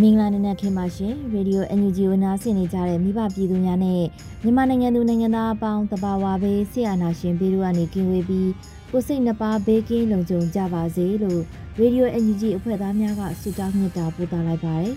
[0.00, 4.02] မင်္ဂလာနံနက်ခင်းပါရှင်ရေဒီယို NUG ကိုနားဆင်နေကြတဲ့မိဘပြည်သူများနဲ့
[4.42, 8.50] မြန်မာနိုင်ငံသူနိုင်ငံသားအပေါင်းတဘာဝဘေးဆရာနာရှင်ဘေးတို့ကနေကင်းဝေးပြီး
[8.90, 11.40] ကိုစိတ်နှပါဘေးကင်းလုံခြုံကြပါစေလို့
[11.78, 14.92] ရေဒီယို NUG အဖွဲ့သားများကဆုတောင်းမြတ်တာပို့သလိုက်ပါတယ်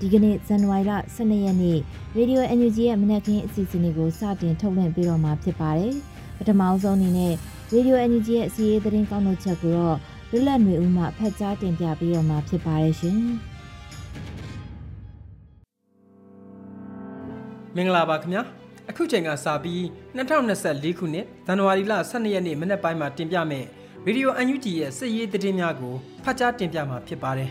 [0.00, 1.78] ဒီကနေ့ဇန်နဝါရီလ12ရက်နေ့
[2.16, 5.94] ရေဒီယို NUG ရဲ့မနက်ခင်းအစီအစဉ်လေးကိုစတင်ထုတ်လွှင့်ပေးတော့မှာဖြစ်ပါတယ်
[6.38, 7.32] ပထမဆုံးအနေနဲ့
[7.72, 9.96] ရေဒီယို NUG ရဲ့အစီအရေးသတင်းကောက်နှုတ်ချက်ကိုတော့
[10.30, 13.20] လွတ်လပ်နေဦးမှဖတ်ကြားတင်ပြပေးတော့မှာဖြစ်ပါတယ်ရှင်။
[17.76, 18.42] မင်္ဂလာပါခင်ဗျာ
[18.90, 19.80] အခုချိန်ကစပြီး
[20.16, 23.64] 2024ခုနှစ်ဇန်နဝါရီလ12ရက်နေ့မနေ့ပိုင်းမှာတင်ပြမယ်
[24.06, 27.50] ရေဒီယို UNG ရဲ့စစ်ရေးသတင်းများကိုဖတ်ကြားတင်ပြမှာဖြစ်ပါတယ်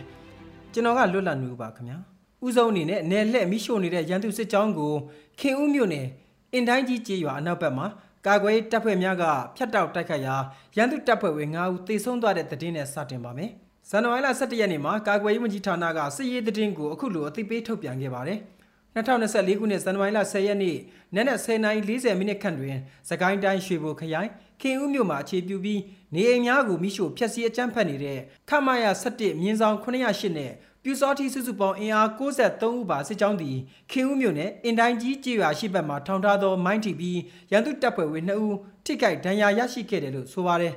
[0.74, 1.98] ကျွန်တော်ကလွတ်လပ်နေပါခင်ဗျာ
[2.46, 4.94] ဥဆုံးအနေနဲ့နယ်လှည့်မိရှို့နေတဲ့ရန်သူစစ်ကြောင်းကို
[5.40, 6.08] ခင်ဦးမြို့နယ်
[6.54, 7.88] အင်တိုင်းကြီးကျေးရွာအနောက်ဘက်မှာ
[8.28, 9.24] ကာကွယ်တပ်ဖွဲ့များက
[9.58, 10.36] ဖျက်တောက်တိုက်ခတ်ရာ
[10.78, 13.52] ရန်သူတပ်ဖွဲ့ဝင်9ဦးသေဆုံးသွားတဲ့သတင်းနဲ့စတင်ပါမယ်
[13.90, 18.40] ဇန်နဝါရီလ17ရက်နေ့မှာကာကွယ်ရေးဝန်ကြီးဌာနကစစ်ရေးသတင်းကိုအခုလိုအသိပေးထုတ်ပြန်ခဲ့ပါတယ်။
[18.96, 20.78] 2024ခုနှစ်ဇန်နဝါရီလ10ရက်နေ့
[21.16, 22.78] နက်နက်10:40မိနစ်ခန့်တွင်
[23.10, 24.30] စကိုင်းတိုင်းရွှေဘိုခရိုင်
[24.62, 25.82] ခင်ဦးမြို့မှာအခြေပြုပြီး
[26.16, 28.20] နေအိမ်များကိုမိရှို့ဖျက်ဆီးအကြမ်းဖက်နေတဲ့
[28.50, 30.52] ခမရ17မြင်းဆောင်908နဲ့
[30.84, 33.58] ပြူစောတိစုစုပေါင်းအင်အား63ဦးပါစစ်ကြောင်းသည်
[33.92, 37.20] ခင်ဦးမြို့နယ်အင်တိုင်းကြီးကြေးရွာရှိဘက်မှထောင်ထားသောမိုင်းတီပြီး
[37.52, 38.56] ရန်သူတပ်ဖွဲ့ဝင်2ဦး
[38.86, 40.74] ထိခိုက်ဒဏ်ရာရရှိခဲ့တယ်လို့ဆိုပါတယ်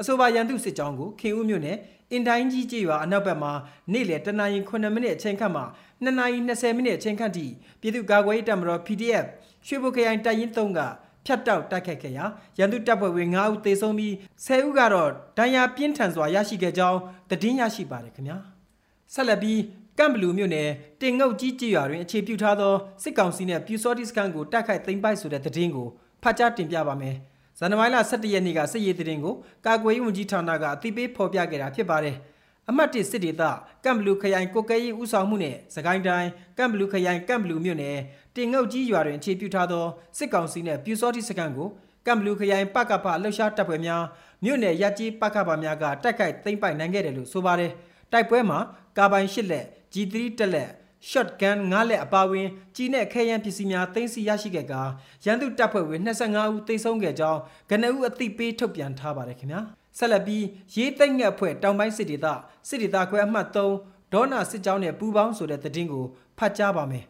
[0.00, 1.76] အဆိုပါရန်သူစစ်ကြောင်းကိုခင်ဦးမြို့နယ်
[2.12, 3.52] အင်တိုင်းကြီးကြေးရွာအနောက်ဘက်မှာ
[3.92, 5.62] နေ့လယ်တနာရီ9မိနစ်အချိန်ခန့်မှ
[6.04, 7.46] 2နာရီ20မိနစ်အချိန်ခန့်ထိ
[7.80, 9.26] ပြည်သူ့ကာကွယ်ရေးတပ်မတော် PDF
[9.66, 10.80] ရွှေဘုခရိုင်တပ်ရင်း3က
[11.26, 12.24] ဖြတ်တောက်တိုက်ခတ်ခဲ့ရာ
[12.58, 14.12] ရန်သူတပ်ဖွဲ့ဝင်9ဦးသေဆုံးပြီး
[14.46, 16.98] 10ဦးကတော့ဒဏ်ရာပြင်းထန်စွာရရှိခဲ့ကြောင်း
[17.30, 18.38] သတင်းရရှိပါတယ်ခင်ဗျာ
[19.14, 19.60] ဆက်လက်ပြီး
[19.98, 20.68] ကမ်ဘလူမြို့နယ်
[21.02, 25.88] တင်ငုတ်ကြီးကြေးရွာတွင်အခြေပြုထားသောစစ်ကောင်စီနှင့်ပြူစောတိစကန်ကိုတိုက်ခိုက်သိမ်းပိုက်ဆိုတဲ့သတင်းကို
[26.22, 27.16] ဖတ်ကြားတင်ပြပါမယ်
[27.58, 29.34] ဇန်နဝါရီလ17ရက်နေ့ကစစ်ရေးသတင်းကို
[29.66, 32.16] ကာကွယ်ရေးဝန်ကြီးဌာနကအသိပေးဖော်ပြခဲ့တာဖြစ်ပါတယ်။
[32.70, 33.42] အမှတ်1စစ်ဒေသ
[33.84, 36.28] ကမ်ဘလူခရိုင်ကိုကဲရီဦးဆောင်မှုနဲ့စကိုင်းတိုင်း
[36.58, 37.98] ကမ်ဘလူခရိုင်ကမ်ဘလူမြို့နယ်
[38.36, 39.86] တင်ငုတ်ကြီးရွာတွင်အခြေပြုထားသော
[40.18, 41.68] စစ်ကောင်စီနှင့်ပြူစောတိစကန်ကို
[42.06, 44.02] ကမ်ဘလူခရိုင်ပကပလှုပ်ရှားတပ်ဖွဲ့များ
[44.44, 47.72] မြို့နယ်ရကြီးပကပများကတိုက်ခိုက်သိမ်းပိုက်နိုင်ခဲ့တယ်လို့ဆိုပါတယ်
[48.12, 48.58] တိုက်ပွဲမှာ
[48.98, 50.70] ကာပိုင်၈လက် G3 တက်လက်
[51.10, 54.82] shotgun 9လက်အပါဝင်ကြီးနဲ့ခဲယမ်းပစ္စည်းများသိမ်းဆည်းရရှိခဲ့ကာ
[55.24, 57.40] ရန်သူတပ်ဖွဲ့ဝင်25ဦးသေဆုံးခဲ့ကြောင်း
[57.70, 59.60] ကနအူးအသိပေးထုတ်ပြန်ထားပါတယ်ခင်ဗျာ
[59.98, 60.44] ဆက်လက်ပြီး
[60.74, 62.26] ရေးသိမ့်ငှက်ဖွဲ့တောင်ပိုင်းစစ်ဒေသ
[62.68, 66.04] စစ်ဒေသခွဲအမှတ်3ဒေါနာစစ်ကြောင်းနဲ့ပူးပေါင်းဆိုတဲ့သတင်းကို
[66.38, 67.04] ဖတ်ကြားပါမယ်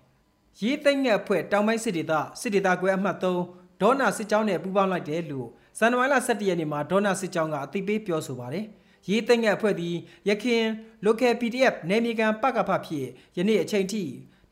[0.61, 5.49] ရေးသိမ့်ငှက်ဖွဲ့တောင်ပိုင်းစစ်ဒေသစစ်ဒေသခွဲအမှတ်3ဒေါနာစစ်ကြောင်းနဲ့ပူးပေါင်းလိုက်တယ်လို့
[5.79, 8.67] ဇန်နဝါရီလ17ရက်နေ့မှာဒေါနာစစ်ကြောင်းကအသိပေးပြောဆိုပါတယ်
[9.09, 9.95] ရေးသိမ့်ငှက်အဖွဲ့သည်
[10.29, 10.63] ရခင်
[11.07, 13.07] local PDF နယ်မြေကန်ပကဖဖြစ်
[13.37, 14.03] ယနေ့အချိန်ထိ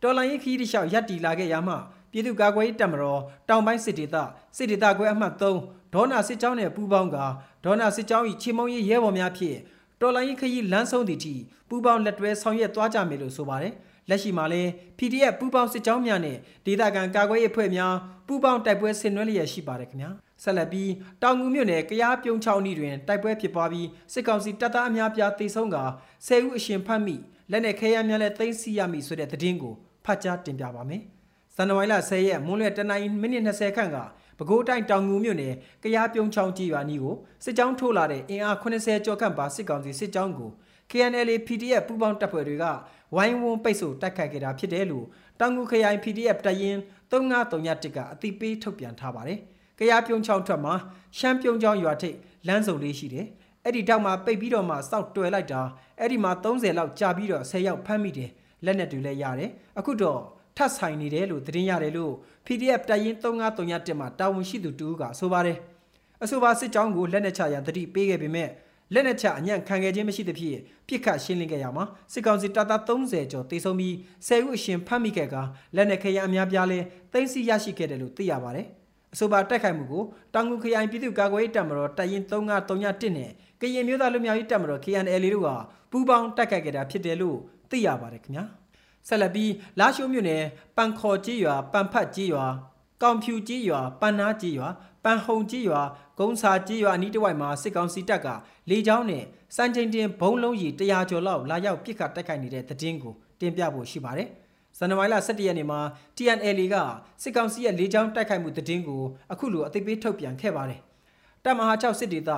[0.02, 1.74] တော်လိုင်းရေးခီးတလျှောက်ရပ်တည်လာခဲ့ရမှ
[2.10, 4.16] ပြည်သူ့ကာကွယ်ရေးတပ်မတော်တောင်ပိုင်းစစ်ဒေသ
[4.56, 5.56] စစ်ဒေသခွဲအမှတ်3
[5.94, 7.16] ဒေါနာစစ်ကြောင်းနဲ့ပူးပေါင်းက
[7.64, 9.58] ဒေါနာစစ်ကြောင်း၏ချေမုံရေးရဲဘော်များဖြင့်
[10.00, 11.34] တော်လိုင်းခရီးလမ်းဆုံးသည့်ထိ
[11.68, 13.74] ပူးပေါင်းလက်တွဲဆောင်ရွက်သွားကြမယ်လို့ဆိုပါတယ်
[14.08, 14.62] လက်ရှိမှာလဲ
[14.98, 16.36] PDF ပူးပေါင်းစစ်ကြောင်းများနဲ့
[16.66, 17.94] ဒေသခံကာကွယ်ရေးအဖွဲ့များ
[18.26, 20.10] ပူးပေါင်းတိုက်ပွဲဆင်နွှဲလျက်ရှိပါတယ်ခင်ဗျာ
[20.42, 20.90] ဆက်လက်ပြီး
[21.22, 25.78] တောင်ငူမြို့နယ်ကြားပြုံးချောင်းဤတွင်တိုက်ပွဲဖြစ်ပွားပြီးစစ်ကောင်စီတပ်သားအများပြားတေဆုံးက
[26.26, 27.16] 10ဦးအရှင်ဖမ်းမိ
[27.50, 29.74] လက်နက်ခဲယမ်းများလည်းသိမ်းဆည်းရမိဆိုတဲ့သတင်းကို
[30.04, 31.02] ဖတ်ကြားတင်ပြပါမယ်
[31.54, 33.98] ဇန်နဝါရီလ10ရက်မွန်းလွဲတနင်္လာမိနစ်20ခန့်က
[34.40, 37.14] ပဲခူးတိုင်းတောင်ငူမြို့နယ်ကရားပြုံးချောင်းကြီးရွာနီးကို
[37.44, 40.50] စစ်ကြောင်းထိုးလာတဲ့အင်အား80ကျော်ခန့်ပါစစ်ကောင်စီစစ်ကြောင်းကို
[40.90, 42.64] KNL PDF ပူးပေါင်းတပ်ဖွဲ့တွေက
[43.14, 45.06] ဝိုင်းဝန်းပိတ်ဆို့တိုက်ခိုက်ခဲ့တာဖြစ်တယ်လို့
[45.40, 46.76] တောင်ငူခရိုင် PDF တရင်
[47.10, 49.38] 3931ကအသိပေးထုတ်ပြန်ထားပါတယ်။
[49.78, 50.74] ကရားပြုံးချောင်းထွက်မှာ
[51.18, 52.16] ရှမ်းပြုံးချောင်းရွာထိပ်
[52.46, 53.26] လမ်းစုံလေးရှိတယ်။
[53.64, 55.62] အဲ့ဒီတောက်မှာပိတ်ပြီးတော့မှစောက်တွယ်လိုက်တာ
[55.98, 58.30] အဲ့ဒီမှာ30လောက်ကြာပြီးတော့10ရောက်ဖမ်းမိတယ်။
[58.64, 60.20] လက်နက်တွေလည်းရတယ်။အခုတော့
[60.60, 62.14] ထပ်ဆိုင်နေတယ်လို့သတင်းရတယ်လို့
[62.46, 65.58] PDF တရင်3931မှာတာဝန်ရှိသူတူကဆိုပါတယ်
[66.22, 68.48] အဆိုပါစစ်ကြောင်းကိုလက်နက်ချရန်တတိပေးခဲ့ပေမဲ့
[68.94, 70.58] လက်နက်ချအညံ့ခံခဲ့ခြင်းမရှိသဖြင့်
[70.88, 73.94] ပြစ်ခတ်ရှင်းလင်းခဲ့ရမှာစစ်ကောင်စီတပ်သား30ကျော်တေဆုံးပြီး
[74.26, 75.36] 10ဦးအရှင်ဖမ်းမိခဲ့က
[75.76, 76.78] လက်နက်ခဲယမ်းအများပြားလဲ
[77.12, 78.66] သိမ်းဆည်းရရှိခဲ့တယ်လို့သိရပါတယ်
[79.14, 80.04] အဆိုပါတိုက်ခိုက်မှုကို
[80.34, 83.30] တောင်ငူခရိုင်ပြည်သူ့ကာကွယ်ရေးတပ်မတော်တပ်ရင်း3931နဲ့
[83.60, 85.48] ကရင်မျိုးသားလူမျိုးရေးတပ်မတော် KNL တို့က
[85.90, 87.36] ပူးပေါင်းတိုက်ခိုက်ခဲ့တာဖြစ်တယ်လို့
[87.70, 88.59] သိရပါတယ်ခင်ဗျာ
[89.08, 90.44] ဆက်လက်ပြီးလာရှိုးမြို့နယ်
[90.76, 92.46] ပန်ခေါ်ကြီးရွာပန်ဖတ်ကြီးရွာ
[93.02, 94.68] ကောင်ဖြူကြီးရွာပန်နာကြီးရွာ
[95.04, 95.80] ပန်ဟုံကြီးရွာ
[96.18, 98.28] ဂုံစာကြီးရွာအနီးတစ်ဝိုက်မှာစစ်ကောင်စီတပ်က
[98.70, 99.24] လေကြောင်းနဲ့
[99.56, 104.28] စံချိန်တင်ဘုံလုံးရီ100ကျော်လောက်လာရောက်ပစ်ခတ်တိုက်ခိုက်နေတဲ့တည်င်းကိုတင်ပြဖို့ရှိပါတယ်။
[104.78, 105.80] ဇန်နဝါရီလ17ရက်နေ့မှာ
[106.16, 106.76] TNL က
[107.22, 109.02] စစ်ကောင်စီရဲ့လေကြောင်းတိုက်ခိုက်မှုတည်င်းကို
[109.32, 110.80] အခုလိုအသိပေးထုတ်ပြန်ခဲ့ပါတယ်။
[111.44, 112.30] တပ်မဟာ6စစ်ဒေသ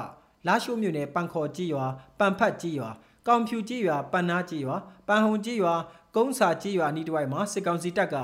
[0.47, 1.85] လာရှိုးမြို့နယ်ပန်ခေါ်ကြီးရွာ
[2.19, 2.91] ပန်ဖတ်ကြီးရွာ
[3.29, 4.77] ကောင်ဖြူကြီးရွာပန်နာကြီးရွာ
[5.09, 5.75] ပန်ဟုံကြီးရွာ
[6.17, 8.17] ကုန်းစာကြီးရွာနီးတစ်ဝိုက်မှာစစ်ကောင်စီတပ်က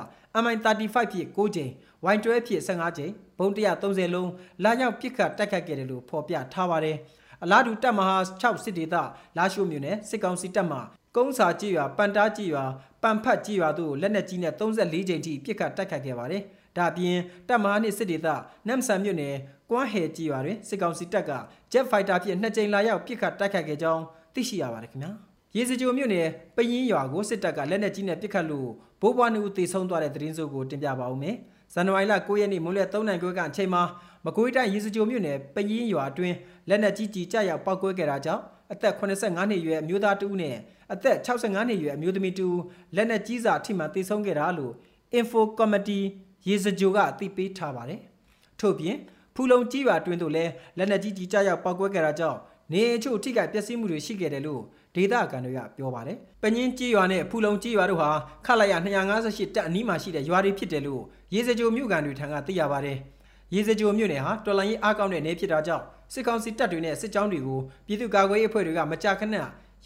[0.42, 1.72] MI35 ဖြစ်6ကြိမ်
[2.14, 3.48] Y12 ဖြစ်15ကြိမ်ဘုံ
[3.82, 4.30] 130လုံး
[4.64, 6.96] လာရောက်ပစ်ခတ်တိုက်ခတ်ခဲ့တယ်လို့ဖော်ပြထားပါတယ်
[7.42, 8.94] အလားတူတပ်မဟာ6စစ်ဒေသ
[9.36, 10.78] လာရှိုးမြို့နယ်စစ်ကောင်စီတပ်မှ
[11.16, 12.64] ကုန်းစာကြီးရွာပန်တားကြီးရွာ
[13.02, 16.42] ပန်ဖတ်ကြီးရွာတို့လက်နက်ကြီးနဲ့34ကြိမ်ထိပစ်ခတ်တိုက်ခတ်ခဲ့ပါတယ်
[16.76, 17.16] ဒါအပြင်
[17.48, 18.28] တပ်မဟာနှင့်စစ်ဒေသ
[18.66, 19.34] နမ်ဆန်မြို့နယ်
[19.70, 21.32] ကွမ်းဟဲကြီးရွာတွင်စစ်ကောင်စီတပ်က
[21.72, 24.02] Jet Fighter ဖြင့်နှစ်ကြိမ်လာရောက်ပစ်ခတ်တိုက်ခတ်ခဲ့ကြောင်း
[24.34, 31.36] သိရှိရပါတယ်ခင်ဗျာ ရေစကြိုမြို့နယ်ပယင်းရွာကိုစစ်တပ်ကလက်နက်ကြီးနဲ့ပစ်ခတ်လို့ဘိုးဘွားနေဦးတေဆုံးသွားတဲ့သတင်းစိုးကိုတင်ပြပါဦးမယ်။
[31.74, 33.82] ဇန်နဝါရီလ9ရက်နေ့မိုးလယ်3နိုင်ခွဲကအချိန်မှာ
[34.24, 36.36] မကွေးတိုင်းရေစကြိုမြို့နယ်ပယင်းရွာအတွင်း
[36.68, 38.42] လက်နက်ကြီးကြီးကြရောက်ပောက်ကွဲခဲ့တာကြောင့်
[38.72, 40.56] အသက်85နှစ်အရွယ်အမျိုးသားတဦးနဲ့
[40.92, 42.58] အသက်65နှစ်အရွယ်အမျိုးသမီးတဦး
[42.96, 44.72] လက်နက်ကြီးစာထိမှန်တေဆုံးခဲ့တာလို့
[45.18, 46.04] Info Committee
[46.48, 48.00] ရေစကြိုကအသိပေးထားပါတယ်။
[48.60, 48.96] ထို့ပြင်
[49.34, 52.38] ဖူလုံကြီးရွာအတွင်းသို့လည်းလက်နက်ကြီးကြီးကြရောက်ပောက်ကွဲခဲ့တာကြောင့်
[52.72, 54.62] နေအချို့ထိခိုက်ပျက်စီးမှုတွေရှိခဲ့တယ်လို့
[54.94, 58.10] ဒေသခံတွေကပြောပါတယ်။ပညင်းကြီးရွာနဲ့ဖူလုံကြီးရွာတို့ဟာ
[58.46, 58.74] ခလာရ
[59.14, 61.02] 258တက်အနီးမှာရှိတဲ့ရွာတွေဖြစ်တယ်လို့
[61.34, 62.98] ရေစကြိုမြို့ကန်တွေထံကသိရပါတယ်။
[63.54, 69.34] ရေစကြိုမြို့နယ်ဟာတော်လိုင်းရေးအားကောင်းတဲ့နေဖြစ်တာကြောင့်စစ်ကောင်စီတပ်တွေနဲ့စစ်ကြောင်းတွေကိုပြည်သူ့ကာကွယ်ရေးအဖွဲ့တွေကမကြာခဏ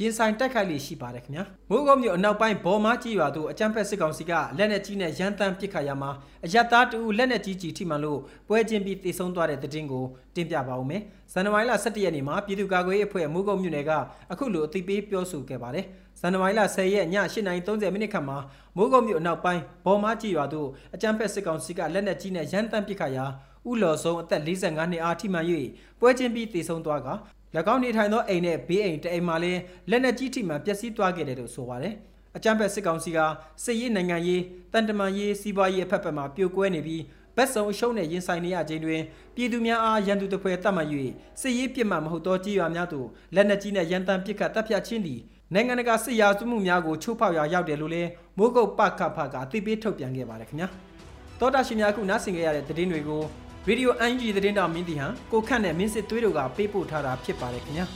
[0.00, 6.10] ရင်ဆိုင်တိုက်ခိုက်လေးရှိပါတယ်ခင်ဗျာမိုးကုတ်မြို့အနောက်ပိုင်းဘော်မားကြီးရွာသို့အကြမ်းဖက်စစ်ကောင်စီကလက်နက်ကြီးနဲ့ရန်တမ်းပစ်ခတ်ရမှာ
[6.44, 10.04] အယက်သားတူလက်နက်ကြီးကြီးထိမှန်လို့ပွဲချင်းပြီးတေဆုံးသွားတဲ့တဲ့တင်ကို
[10.34, 11.02] တင်ပြပါဦးမယ်
[11.32, 13.90] ဇန်နဝါရီလ17ရက်နေ့မှာပြည်သူ့ကာကွယ်ရေးအဖွဲ့မိုးကုတ်မြို့နယ်က
[14.32, 15.84] အခုလိုအသိပေးပြောဆိုခဲ့ပါတယ်
[16.20, 17.06] ဇန်နဝါရီလ10ရက်ည
[17.48, 18.38] 8:30မိနစ်ခန့်မှာ
[18.76, 23.24] မိုးကုတ်မြို့အနောက်ပိုင်းဘော်မားကြီးရွာသို့အကြမ်းဖက်စစ်ကောင်စီကလက်နက်ကြီးနဲ့ရန်တမ်းပစ်ခတ်ရာ
[23.70, 25.46] ဥလော်ဆုံးအသက်45နှစ်အားထိမှန်၍
[26.00, 27.08] ပွဲချင်းပြီးတေဆုံးသွားက၎
[27.74, 29.60] င်းနေထိုင်သောအိမ်နဲ့ဘေးအိမ်တအိမ်မှာလည်း
[29.90, 31.94] လက်နက်ကြီးထိမှန်ပျက်စီးသွားခဲ့တယ်လို့ဆိုပါတယ်။
[32.36, 33.18] အကြမ်းဖက်စစ်ကောင်စီက
[33.64, 37.02] စစ်ရေးနိုင်ငံရေးတန်တမာရေးစီးပွားရေးအဖက်ဖက်မှာပြိုကွဲနေပြီး
[37.36, 39.02] ဘက်စုံအရှုံးနဲ့ရင်ဆိုင်နေရခြင်းတွင်
[39.34, 40.88] ပြည်သူများအားရန်သူတပွဲတတ်မှတ်၍
[41.40, 45.20] စစ်ရေးပြစ်မှတ်မဟုတ်သောကြီးရွာများသို့လက်နက်ကြီးနဲ့ရန်တမ်းပစ်ခတ်တပ်ဖြတ်ခြင်းသည်
[45.54, 50.68] နိုင်ငံတကာစစ်ရာဇဝမှုများကိုချိုးဖောက်ရာရောက်တယ်လို့လည်းမိုးကုတ်ပကဖကအသိပေးထုတ်ပြန်ခဲ့ပါတယ်ခင်ဗျာ။
[51.40, 53.22] တောတာရှင်များခုနားဆင်ကြရတဲ့သတင်းတွေကို
[53.68, 57.86] ရေဒီယိုအန်ဂျီသတင်းတော်မင်းတီဟန်ကိုခန့်နဲ့မင်းစစ်သွေးတို့ကပေးပို့ထားတာဖြစ်ပါတယ်ခင်ဗျာ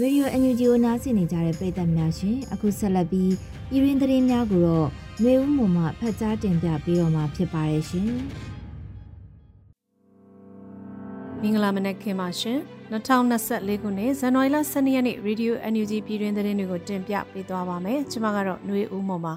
[0.00, 3.32] ရေဒီယိုအန်ယူဂျီကိုနားဆင်နေကြတဲ့ပရိသတ်များရှင်အခုဆက်လက်ပြီး
[3.70, 4.88] ပြည်ရင်းသတင်းများကိုတော့
[5.22, 8.10] မေဦးမုံမှဖတ်ကြားတင်ပြပေးတော့မှာဖြစ်ပါတယ်ရှင်
[11.40, 12.60] မင်္ဂလာမနက်ခင်းပါရှင်
[12.92, 19.34] 2024ခုနှစ်ဇန်နဝါရီလ12ရက်နေ့ Radio NUG ပြည်တွင်သတင်းတွေကိုတင်ပြပေးသွားပါမယ်ကျွန်မကတော့ຫນွေဦးမုံပါ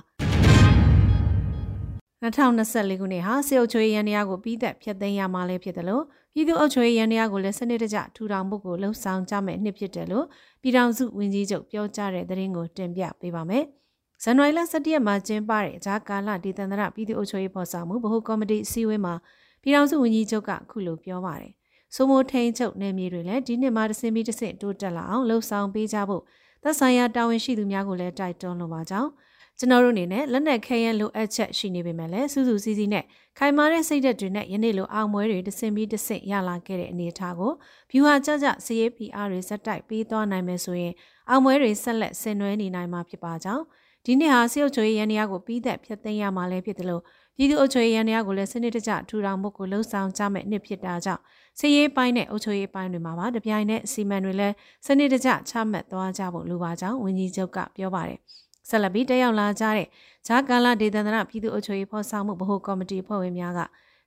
[2.21, 6.03] 2024ခုနှစ်ဟာစေအုပ်ချုပ်ရေးရန်တရားကိုပြီးသက်ဖျက်သိမ်းရမှာလည်းဖြစ်တယ်လို့
[6.33, 10.25] ပြည်သူ့အုပ်ချုပ်ရေးရန်တရားကိုလည်းစနစ်တကျထူထောင်ဖို့ကိုလှုံ့ဆော်ကြမယ်နှစ်ဖြစ်တယ်လို့
[10.61, 13.63] ပြည်ထောင်စုဝန်ကြီးချုပ်ပြောကြားတဲ့သတင်းကိုတင်ပြပေးပါမယ်။
[14.23, 19.13] ဇန်နဝါရီလ17ရက်မှာကျင်းပတဲ့ဂျာကာလဒေသန္တရပြည်သူ့အုပ်ချုပ်ရေးဖော်ဆောင်မှုဗဟိုကော်မတီအစည်းအဝေးမှာ
[19.61, 21.53] ပြည်ထောင်စုဝန်ကြီးချုပ်ကအခုလိုပြောပါတယ်။
[21.95, 26.23] စိုးမိုးထိန်ချုပ်နယ်မြေတွေလည်းဒီနှစ်မှာတစ်စင်းပြီးတစ်စင်းတိုးတက်လာအောင်လှုံ့ဆော်ပေးကြဖို့
[26.63, 29.09] သက်ဆိုင်ရာတာဝန်ရှိသူများကိုလည်းတိုက်တွန်းလိုပါကြောင်း
[29.57, 33.03] ကျွန်တော်တို့အနေနဲ့လက်နက်ခဲယမ်းလိုအပ်ချက်ရှိနေပေမဲ့လည်းစူးစူးစီးစီးနဲ့
[33.37, 37.51] ခိုင်မာတဲ့စိတ်ဓာတ်တွေနဲ့ယနေ့လိုအောင်ပွဲတွေတဆင်ပြီးတဆင့်ရလာခဲ့တဲ့အနေအထားကို
[37.91, 40.93] ဗျူဟာကြကြ CAPR တွေဇက်တိုက်ပေးသွားနိုင်မယ်ဆိုရင်
[41.29, 43.63] အောင်ပွဲတွေဆက်လက်ဆင်နွှဲနေနိုင်မှာဖြစ်ပါကြောင်း
[44.05, 47.01] ဒီနေ့ဟာစေအုပ်ချုပ်ရေးရန်တရားကိုပြီးသက်ဖျက်သိမ်းရမှာလည်းဖြစ်တယ်လို့
[47.37, 51.21] ပြည်သူ့အုပ်ချုပ်ရေးရန်တရားကိုလည်းစနစ်တကျထူထောင်မှုကိုလှုံ့ဆော်ကြမဲ့နှစ်ဖြစ်တာကြောင့်
[51.59, 54.55] စည်ရေးပိုင်းနဲ့အုပ်ချုပ်ရေးပိုင်းတွေမှာပါတပြိုင်နက်စီမံတွေလည်း
[54.85, 58.19] စနစ်တကျချမှတ်သွားကြဖို့လိုပါကြောင်းဝန်ကြီးချုပ်ကပြောပါတယ်။
[58.69, 59.87] ဆက်လက်ပြီးတက်ရောက်လာကြတဲ့
[60.27, 63.59] ဂျာကာလာဒေသန္တရပြည်သူ့အုပ်ချုပ်ရေးဖော်ဆောင်မှုဗဟိုကော်မတီဖွဲ့ဝင်များက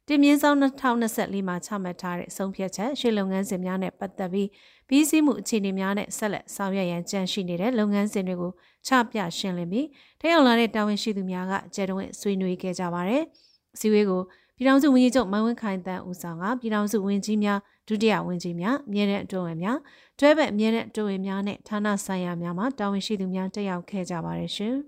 [0.09, 4.49] တင်မြင့်ဆောင်2024မှာချမှတ်ထားတဲ့ဆုံးဖြတ်ချက်ရှေ့လုပ်ငန်းစဉ်များနဲ့ပတ်သက်ပြီး
[4.89, 8.53] ပြီးစီးမှုအခြေအနေများနဲ့ဆက်လက်ဆောင်ရွက်ရန်ကြံရှိနေတဲ့လုပ်ငန်းစဉ်တွေကို
[8.87, 9.87] ချပြရှင်းလင်းပြီး
[10.21, 13.23] တက်ရောက်လာတဲ့တာဝန်ရှိသူများကကြဲတွင်ဆွေးနွေးခဲ့ကြပါတယ်။
[13.79, 14.23] စီဝေးကို
[14.57, 17.59] ပြည်ထောင်စုဝန်ကြီးချုပ်မန်ဝင်းခိုင်တန်းဦးဆောင်ကပြည်ထောင်စုဝန်ကြီးများ
[17.89, 19.79] ဒုတိယဝန်ကြီးများအမြဲတမ်းအတွင်းဝင်များ
[20.19, 24.75] တွဲဘက်အမြဲတမ်းအတွင်းဝင်များနဲ့ဌာနဆိုင်ရာများမှတာဝန်ရှိသူများတက်ရောက်ခဲ့ကြပါတယ်ရှင်။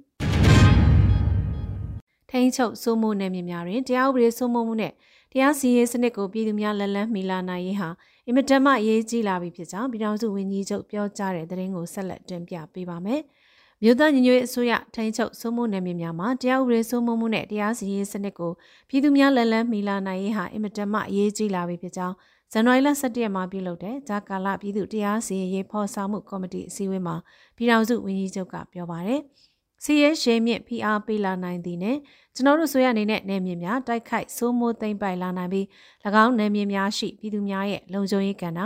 [2.31, 4.93] ထိန်းချုပ်စိုးမိုးနယ်မြေများတွင်တရားဥပဒေစိုးမိုးမှုနဲ့
[5.33, 7.89] တရားစီရင်စနစ်ကိုပြည်သူများလက်လန်းမီလာနိုင်ရေးဟာ
[8.27, 13.21] အင်မတန်မှအရေးကြီးလာပြီဖြစ်ကြောင်းပြည်ထောင်စုဝန်ကြီးချုပ်ပြောကြားတဲ့သတင်းကိုဆက်လက်တင်ပြပေးပါမယ်။
[13.83, 18.53] မြို့သားညီညွတ်ရေးအစိုးရထိန်းချုပ်စိုးမိုးနယ်မြေများမှာတရားဥပဒေစိုးမိုးမှုနဲ့တရားစီရင်စနစ်ကို
[18.89, 22.15] ပြည်သူများလက်လန်းမီလာနိုင်ရေးဟာအင်မတန်မှအရေးကြီးလာပြီဖြစ်ကြောင်း
[22.53, 27.17] ဇန်နဝါရီလ17ရက်မှာပြုလုပ်တဲ့ဂျာကာလပြည်သူတရားစီရင်ရေးဖော်ဆောင်မှုကော်မတီအစည်းအဝေးမှာ
[27.57, 29.21] ပြည်ထောင်စုဝန်ကြီးချုပ်ကပြောပါတယ်။
[29.85, 31.97] စီရဲရှေမြင့်ဖိအားပေးလာနိုင်သည်နဲ့
[32.35, 35.65] ကျွန်တော်တို့ဆိုရအနေနဲ့နယ်မြေများတိုက်ခိုက်စိုးမိုးသိမ့်ပိုက်လာနိုင်ပြီး၎
[36.25, 38.61] င်းနယ်မြေများရှိပြည်သူများရဲ့လုံခြုံရေးကဏ္ဍ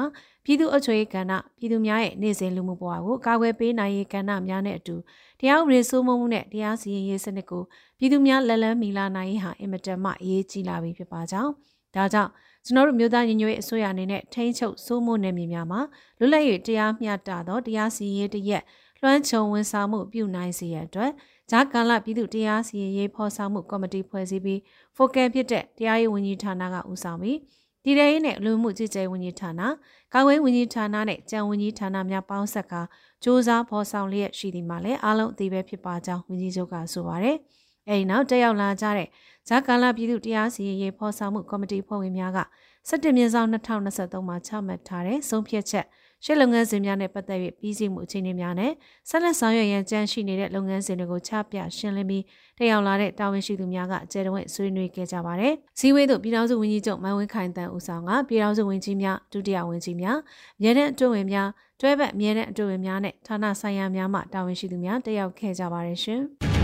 [0.45, 4.97] ပြည်သူ့အချုပ်ရေးကဏ္ဍပြည်သူများရဲ့နေ့စဉ်လူမှုဘဝကိုကာကွယ်ပေးနိုင်ရေးကဏ္ဍများနဲ့အတူ
[5.41, 7.63] တရားဥပဒေစိုးမိုးမှုနဲ့တရားစီရင်ရေးစနစ်ကို
[7.99, 11.53] ပြည်သူများလက်လန်းမီလာနိုင်ရေးဟာအင်မတန်မှအရေးကြီးလာပြီဖြစ်ပါကြောင်း
[11.95, 12.31] ဒါကြောင့်
[12.65, 15.81] ကျွန်တော်တို့မျိုးသားညီညွတ်ရေးအစိုးရအနေနဲ့ထိန်းချုပ်စိုးမိုးနယ်မြေများမှာ
[16.19, 18.63] လွတ်လပ်ရေးတရားမျှတသောတရားစီရင်ရေးတရက်
[19.03, 21.11] လွှမ်းခြုံဝန်ဆောင်မှုပြုနိုင်စေရန်အတွက်
[21.51, 24.59] ဂျာကာလပြည်သူတရားစီရင်ရေးဖော်ဆောင်မှုကော်မတီဖွဲ့စည်းပြီး
[24.97, 27.39] focal ဖြစ်တဲ့တရားရေးဝန်ကြီးဌာနကဦးဆောင်ပြီး
[27.85, 29.51] တည်ရရေးနဲ့လူမှုကြီးကြပ်ဝန်ကြီးဌာန၊
[30.15, 32.83] ကာကွယ်ဝန်ကြီးဌာနနဲ့ကြံဝန်ကြီးဌာနများပေါင်းဆက်ကစ
[33.25, 37.37] 조사ဖော်ဆောင်လျက်ရှိသည်မှာလည်းအားလုံးအသေးပဲဖြစ်ပါကြောင်းဝန်ကြီးချုပ်ကဆိုပါတယ်။
[37.89, 39.09] အဲဒီနောက်တက်ရောက်လာကြတဲ့
[39.49, 42.41] ဂျာကာလပြည်သူတရားစီရင်ရေးဖော်ဆောင်မှုကော်မတီဖွဲ့ဝင်များက
[42.89, 45.87] 17မြင်းဆောင်2023မှာချမှတ်ထားတဲ့ဆုံးဖြတ်ချက်
[46.25, 48.73] ရှေ့လုပ်ငန်းစဉ်များနဲ့ပတ်သက်၍ပြီးစီးမှုအခြေအနေများနဲ့
[49.09, 52.25] ဆက်လက်ဆောင်ရွက်ရန်ကြံရှိနေတဲ့လုပ်ငန်းစဉ်တွေကိုချပြရှင်းလင်းပြီး
[52.59, 60.19] တက်ရောက်လာတဲ့တာဝန်ရှိသူများကအကြံတော်ဆွေးနွေးခဲ့ကြပါတယ်။ဇီဝေးတို့ပြည်ထောင်စုဝန်ကြီးချုပ်မန်ဝင်းခိုင်တန်းဦးဆောင်ကပြည်ထောင်စုဝန်ကြီးများဒုတိယဝန်ကြီးများ
[60.59, 61.49] အမြဲတမ်းအတွင်းဝင်များ
[61.81, 66.23] တွဲဘက်အမြဲတမ်းအတွင်းဝင်များနဲ့ဌာနဆိုင်ရာများမှတာဝန်ရှိသူများတက်ရောက်ခဲ့ကြပါတယ်ရှင်။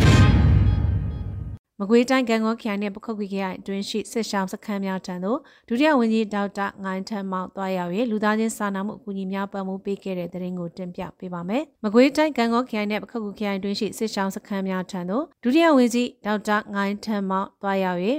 [1.81, 18.01] မကွေးတိုင်းကံကောခရိုင်နဲ့ပခုတ်ကွေခရိုင်အတွင်းရှိစစ်ရှောင်းစခန်းများထံသို့ဒုတိယဝန်ကြီးဒေါက်တာငိုင်းထမ်းမောင်တွားရောက်၍လူသားချင်းစာနာမှုအကူအညီများပံ့ပိုးပေးခဲ့တဲ့တဲ့ရင်ကိုတင်ပြပေးပါမယ်။မကွေးတိုင်းကံကောခရိုင်နဲ့ပခုတ်ကွေခရိုင်အတွင်းရှိစစ်ရှောင်းစခန်းများထံသို့ဒုတိယဝန်ကြီးဒေါက်တာငိုင်းထမ်းမောင်တွားရောက်၍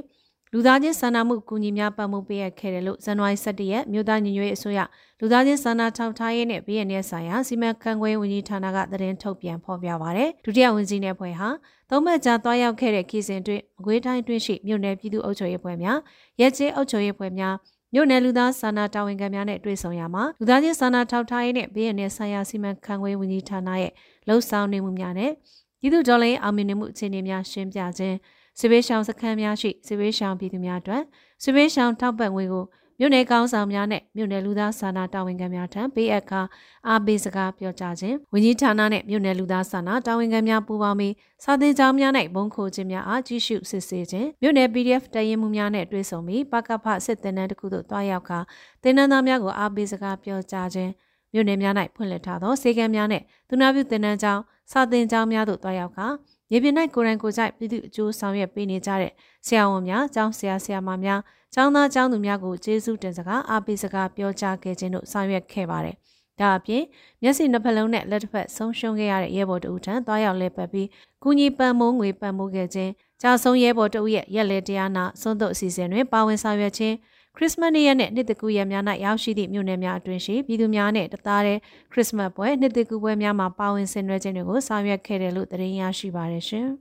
[0.54, 4.80] လူသားချင်းစာနာမှုကူညီများပံ့ပိုးပေးရခဲ့တယ်လို့ဇန်နဝါရီ17ရက်မြို့သားညီညွတ်ရေးအစိုးရ
[5.20, 11.50] လူသားချင်းစာနာထောက်ထားရေးနဲ့ပြည်내ဆိုင်ရာစီမံခန့်ခွဲဝန်ကြီးဌာနကသတင်းထုတ်ပြန်ဖော်ပြပါရတယ်။ဒုတိယဝန်ကြီးနဲ့ဖွဲ့ဟာ
[11.89, 15.98] သုံးမှတ်ကြာသွားရောက်ခဲ့တဲ့ခီစဉ်တွင်မကွေးတိုင်းတွင်ရှိမြို့နယ်ပြည်သူ့အုပ်ချုပ်ရေးဖွဲ့များ
[16.39, 17.56] ရဲချင်းအုပ်ချုပ်ရေးဖွဲ့များ
[17.94, 23.92] မြို့နယ်လူသားစာနာတာဝန်ခံများနဲ့တွေ့ဆုံရမှာလူသားချင်းစာနာထောက်ထားရေးနဲ့ပြည်내ဆိုင်ရာစီမံခန့်ခွဲဝန်ကြီးဌာနရဲ့
[24.27, 25.32] လှုပ်ဆောင်နေမှုများနဲ့
[25.80, 28.16] ပြည်သူ့ဒေါ်လာအောင်မြင်မှုအခြေအနေများရှင်းပြခြင်း
[28.60, 31.04] စစ်ဘေးရှောင်စခန်းများရှိစစ်ဘေးရှောင်ပြည်သူများအတွက်
[31.44, 32.66] စစ်ဘေးရှောင်ထောက်ပံ့ငွေကို
[33.00, 36.42] မြို့နယ်ကောင်းဆောင်များနဲ့မြို့နယ်လူသားစာနာတာဝန်ခံများထံပေးအပ်ခါ
[36.88, 48.40] အားပေးစကားပြောကြားခြင်းဝန်ကြီးဌာနနဲ့မြို့နယ်လူသားစာနာတာဝန်ခံများပူးပေါင်းပြီးစာသင်ကျောင်းများနဲ့ဘုံခိုခြင်းများအားကြီးရှုစစ်ဆေးခြင်းမြို့နယ် PDF တရင်မှုများနဲ့တွေ့ဆုံပြီးပကဖစစ်တင်နန်းတစ်ခုသို့တွားရောက်ခါ
[48.84, 50.92] တင်နန်းသားများကိုအားပေးစကားပြောကြားခြင်း
[51.34, 56.08] မြို့နယ်များ၌ဖွင့်လှစ်ထားသောစေကံများနဲ့သူနာပြုတင်နန်းကျောင်းစာသင်ကျောင်းများသို့တွားရောက်ခါ
[56.50, 59.12] မြေပြင်၌ကိုယ်တိုင်ကိုယ်ကြိုက်ပြည်သူအကျိုးဆောင်ရွက်ပေးနေကြတဲ့
[59.48, 61.20] ဆရာဝန်များ၊ကျောင်းဆရာဆရာမများ၊
[61.54, 65.96] ကျောင်းသားကျောင်းသူများကိုကျေးဇူးတင်စကားအားပေးစကားပြောကြားခဲ့ခြင်းတို့ဆောင်ရွက်ခဲ့ပါတယ်။
[66.39, 66.84] ဒါအပြင်
[67.22, 70.88] မျက်စိနှစ်ဖက်လုံးနဲ့လက်တစ်ဖက်ဆုံးရှုံးခဲ့ရတဲ့ရဲဘော်တဦးထံသွားရောက်လဲပတ်ပြီး
[71.24, 76.96] ကုညီပံမိုးငွေပံမိုးခဲ့ခြင်းကြာဆုံးရဲဘော်တဦးရဲ့ရက်လက်တရားနာစွန့်တို့အစီအစဉ်တွင်ပါဝင်ဆောင်ရွက်ခြင်း
[77.39, 81.58] ခရစ်စမတ်နေ့ရက်နဲ့နှစ်တကူရက်များ၌ရောက်ရှိသည့်မြို့နယ်များအတွင်းရှိပြည်သူများနဲ့တသားတဲ့
[81.91, 86.67] ခရစ်စမတ်ပွဲနှစ်တကူပွဲများမှာပါဝင်ဆင်နွှဲခြင်းတွေကိုဆောင်ရွက်ခဲ့တယ်လို့သတင်းရရှိပါရရှင်။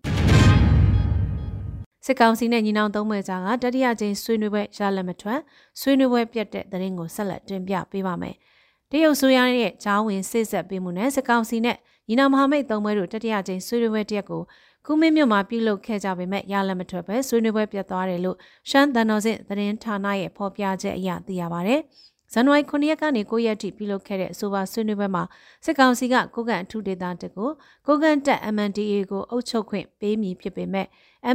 [2.05, 5.41] စစ်ကောင်စီနဲ့ညီနောင်သုံးဖွဲ့ကြားကတတိယကြိမ်ဆွေးနွေးပွဲရလက်မထွက်
[5.81, 8.35] ဆွေးနွေးပွဲပြတ်တဲ့သတင်းကိုဆက်လက်တင်ပြပေးပါမယ်။
[8.91, 11.77] တရုတ်ဆိုရရဲ့ဂျောင်းဝင်စစ်ဆက်ပေးမှုနဲ့စစ်ကောင်စီနဲ့
[12.09, 14.43] ညီနောင်မဟာမိတ်သုံးဖွဲ့တို့တတိယကြိမ်ဆွေးနွေးပွဲတရက်ကို
[14.89, 18.37] ကုမင်းမြို့မှာပြုလုပ်ခဲ့ကြပေမဲ့ရလက်မထွက်ပဲဆွေးနွေးပွဲပြတ်သွားတယ်လို့
[18.71, 21.77] ရှမ်းတန်တော်စစ်သတင်းဌာနရဲ့ဖော်ပြချက်အရသိရပါဗျ။
[22.33, 25.25] ဇန်နဝါရီ9ရက်ကနေ9ရက်ထိပြုလုပ်ခဲ့တဲ့အဆိုပါဆွေးနွေးပွဲမှာ
[25.65, 27.51] စစ်ကောင်စီကကိုကန်အထူးဒေသတက်ကို
[27.87, 30.87] ကိုကန်တက် MNDA ကိုအုပ်ချုပ်ခွင့်ပေးမည်ဖြစ်ပေမဲ့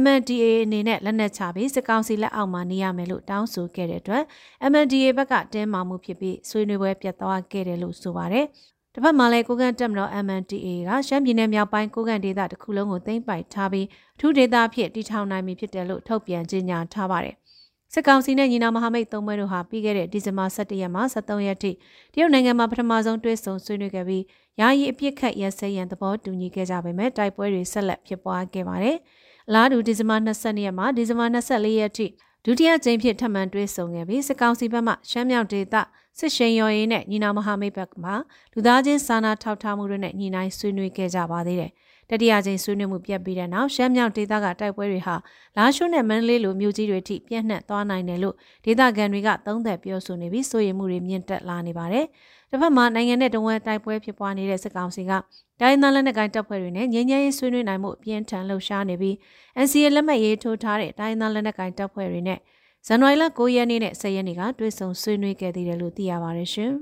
[0.02, 4.22] MNDA အနေနဲ့လက်နက်ချပြီးစစ်ကောင်စီလက်အောက်မှာနေရမယ်လို့တောင်းဆိုခဲ့တဲ့အတွက်
[4.70, 8.46] MNDA ဘက်ကတင်းမာမှုဖြစ်ပြီးဆွေးနွေးပွဲပြတ်သွားခဲ့တယ်လို့ဆိုပါတယ်။
[8.94, 17.34] တစ်ဖက်မှာလည်းကိုကန့်တက်မတော် MNDA ကရှမ်းပြည်နယ်မြောက်ပိုင်းကိုကန့်ဒေသတစ်ခုလုံးကိုသိမ်းပိုက်ထားပြီးအထူးဒေသဖြစ်တည်ထောင်နိုင်ပြီဖြစ်တယ်လို့ထုတ်ပြန်ကြေညာထားပါတယ်။
[17.92, 21.70] စစ်ကောင်စီနဲ့ညီနောင်မဟာမိတ်သုံးဘွဲတို့ဟာပြီးခဲ့တဲ့ဒီဇင်ဘာ17ရက်မှ23ရက်ထိ
[22.12, 24.24] တရုတ်နိုင်ငံမှာပထမဆုံးတွေ့ဆုံဆွေးနွေးခဲ့ပြီး
[24.60, 28.96] ယာယီအပြစ်ခတ်ရစဲရန်သဘောတူညီခဲ့ကြပေမဲ့တိုက်ပွဲတွေဆက်လက်ဖြစ်ပွားခဲ့ပါတယ်။
[29.48, 32.06] အလားတူဒီဇင်ဘာ22ရက်မှဒီဇင်ဘာ24ရက်ထိ
[32.44, 35.74] ဒုတိယကြိမ်ဖြစ်ထပ်မံတွေ့ဆုံခဲ့ပြီးစစ်ကောင်စီဘက်မှရှမ်းမြောက်ဒေသ
[36.18, 38.12] စစ်ရှင်ရော်ရေးနဲ့ညီနောင်မဟာမိတ်ဘက်မှ
[38.52, 41.70] လူသားချင်းစာနာထောက်ထားမှုတွေနဲ့ညီနိုင်ဆွေးနွေးခဲ့ကြပါသေးတယ်။
[42.10, 45.16] တတိယကြိမ်ဆွေးနွေးမှုပြတ်ပြီးတဲ့နောက်ရှမ်းမြောက်ဒေသကတိုက်ပွဲတွေဟာ
[45.56, 52.06] လာရှိုးနဲ့မန္တလေးလိုမြို့ကြီးတွေထိပြန့်နှံ့သွားနိုင်တယ်လို့ဒေသခံတွေကသုံးသပ်ပြောဆိုနေပြီးစိုးရိမ်မှုတွေမြင့်တက်လာနေပါတယ်။
[52.50, 55.12] တစ်ဖက်မှာနိုင်ငံနဲ့တဝက်တိုက်ပွဲဖြစ်ပွားနေတဲ့စစ်ကောင်စီက
[55.60, 59.14] တိုင်းသားလက်နက်ကိုင်တပ်ဖွဲ့တွေနဲ့ငြိမ်းချမ်းရေးဆွေးနွေးနိုင်မှုအပြင်းထန်လှုပ်ရှားနေပြီး
[59.64, 62.38] NCA လက်မှတ်ရေးထိုးထားတဲ့တိုင်းသားလက်နက်ကိုင်တပ်ဖွဲ့တွေနဲ့
[62.86, 66.72] ဇန်နဝါရီလ9ရက်နေ့နဲ့10ရက်နေ့ကတွေ့ဆုံဆွေးနွေးခဲ့သေးတယ်လို့သိရပါတယ်ရှင်။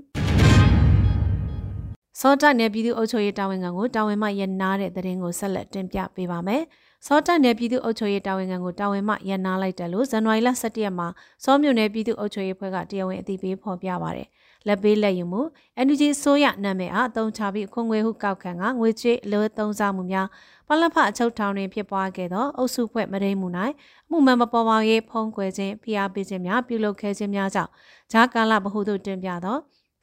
[2.20, 6.62] စောတိုက်နယ်ပြည်သူ့အုပ်ချုပ်ရေးတာဝန်ခံကိုတာဝန်မှရနာတဲ့တဲ့ရင်ကိုဆက်လက်တင်ပြပေးပါမယ်။
[7.06, 11.08] စောတိုက်နယ်ပြည်သူ့အုပ်ချုပ်ရေးတာဝန်ခံကိုတာဝန်မှရနာလိုက်တယ်လို့ဇန်နဝါရီလ17ရက်မှာ
[11.44, 14.28] စောမြို့နယ်ပြည်သူ့အုပ်ချုပ်ရေးဖွဲ့ကတရားဝင်အသိပေးဖော်ပြပါတယ်။
[14.66, 15.42] လက်ပေးလက်ယူမှု
[15.86, 20.26] NUG ဆိုရနာမည်အားအသုံးချပြီးခွန်ငွေဟုကောက်ခံကငွေကြေးအလွဲသုံးစားမှုများ
[20.68, 23.48] ပလဖအချုပ်ထောင်တွင်ဖြစ်ပွားခဲ့သောအုပ်စုဖွဲ့မရိမှု၌
[24.06, 27.70] အမှုမှန်မပေါ်ပါရေးဖုံးကွယ်ခြင်းဖိအားပေးခြင်းများပြုလုပ်ခဲ့ခြင်းများကြောင့်
[28.12, 29.56] ဂျာကာလဗဟုသို့တင်ပြသော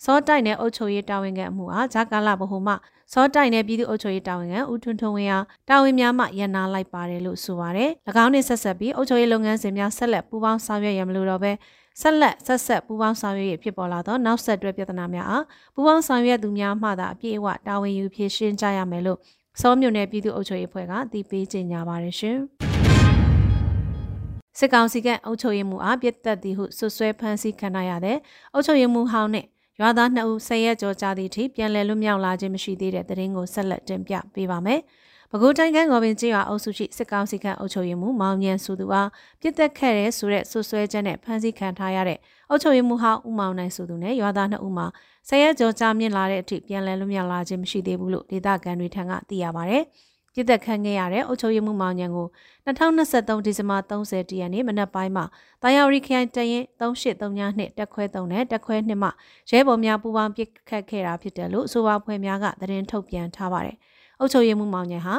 [0.04, 2.74] စောတိုက်နယ်အုပ်ချုပ်ရေးတာဝန်ခံအမှုအားဂျာကာလဗဟုမှ
[3.14, 7.90] စောတိုက်နယ်ပြည်သူ့အုပ်ချုပ်ရေးတာဝန်ခံဦးထွန်းထွန်းဝင်းအားတာဝန်များမှရန်နာလိုက်ပါတယ်လို့ဆိုပါတယ်။၎
[8.24, 11.52] င်းနှင့်ဆက်ဆက်ပြီးအုပ်ချုပ်ရေးလုပ်ငန်းစဉ်များဆက်လက်ပူးပေါင်းဆောင်ရွက်ရမလို့တော့ပဲ
[12.02, 19.20] ဆက်လက်ဆက်ဆက်ပူးပေါင်းဆောင်ရွက်ရဖြစ်ပေါ်လာသောနောက်ဆက်တွဲပြဿနာများအားပူးပေါင်းဆောင်ရွက်သူများမှသာအပြည့်အဝတာဝန်ယူဖြေရှင်းကြရမယ်လို့
[19.62, 22.38] စောမြို့နယ်ပြည်သူ့အုပ်ချုပ်ရေးအဖွဲ့ကတည်ပေးကြေညာပါတယ်ရှင်။
[24.58, 28.18] စစ်ကောင်စီကအုပ်ချုပ်ရေးမှူးအားပြစ်တက်သည်ဟုဆွဆွဲဖမ်းဆီးခံရတဲ့
[28.54, 29.46] အုပ်ချုပ်ရေးမှူးဟောင်းနဲ့
[29.80, 34.80] ရွာသား2ဦးဆယ်ရက်ကျော်ကြာသည့်အထိပြန်လည်လွတ်မြောက်လာခြင်းမရှိသေးတဲ့သတင်းကိုဆက်လက်တင်ပြပေးပါမယ်။
[35.32, 39.10] ပဲခူးတိုင်းကကော်ပင်ကျေးရွာအုပ်စုရှိစစ်ကောင်စီကအုပ်ချုပ်ရေးမှူးမောင်မြတ်စုသူအား
[39.42, 42.20] ပြစ်တက်ခဲ့တဲ့ဆိုတဲ့ဆွဆွဲချက်နဲ့ဖမ်းဆီးခံထားရတဲ့
[42.50, 44.88] အုပ်ချုပ်ရေးမှူးဟောင်းဦးမောင်နိုင်စုသူနဲ့ရွာသား2ဦးမှာ
[45.28, 49.78] ဆယ်ရက်ကျော်ကြာမြင့်လာတဲ့အထိပြန်လည်လွတ်မြောက်လာခြင်းမရှိသေးဘူးလို့ဒေသခံတွေထံကသိရပါဗျ။
[50.34, 52.28] ပြစ်သက်ခံခဲ့ရတဲ့အုပ်ချုပ်ရေးမှုမောင်ညံကို
[52.66, 55.26] 2023ဒီဇင်ဘာ30ရက်နေ့မနက်ပိုင်းမှာ
[55.64, 59.10] တာယာရီခိုင်တရင်3839နှစ်တက်ခွဲ3နဲ့တက်ခွဲ2မှ
[59.50, 63.78] ရဲဘော်များပူးပေါင်းပြစ်ခတ်ခဲ့တာဖြစ်တယ်လို့အဆိုပါဖွဲ့များကသတင်းထုတ်ပြန်ထားပါတယ်။
[64.20, 65.16] အုပ်ချုပ်ရေးမှုမောင်ညံဟာ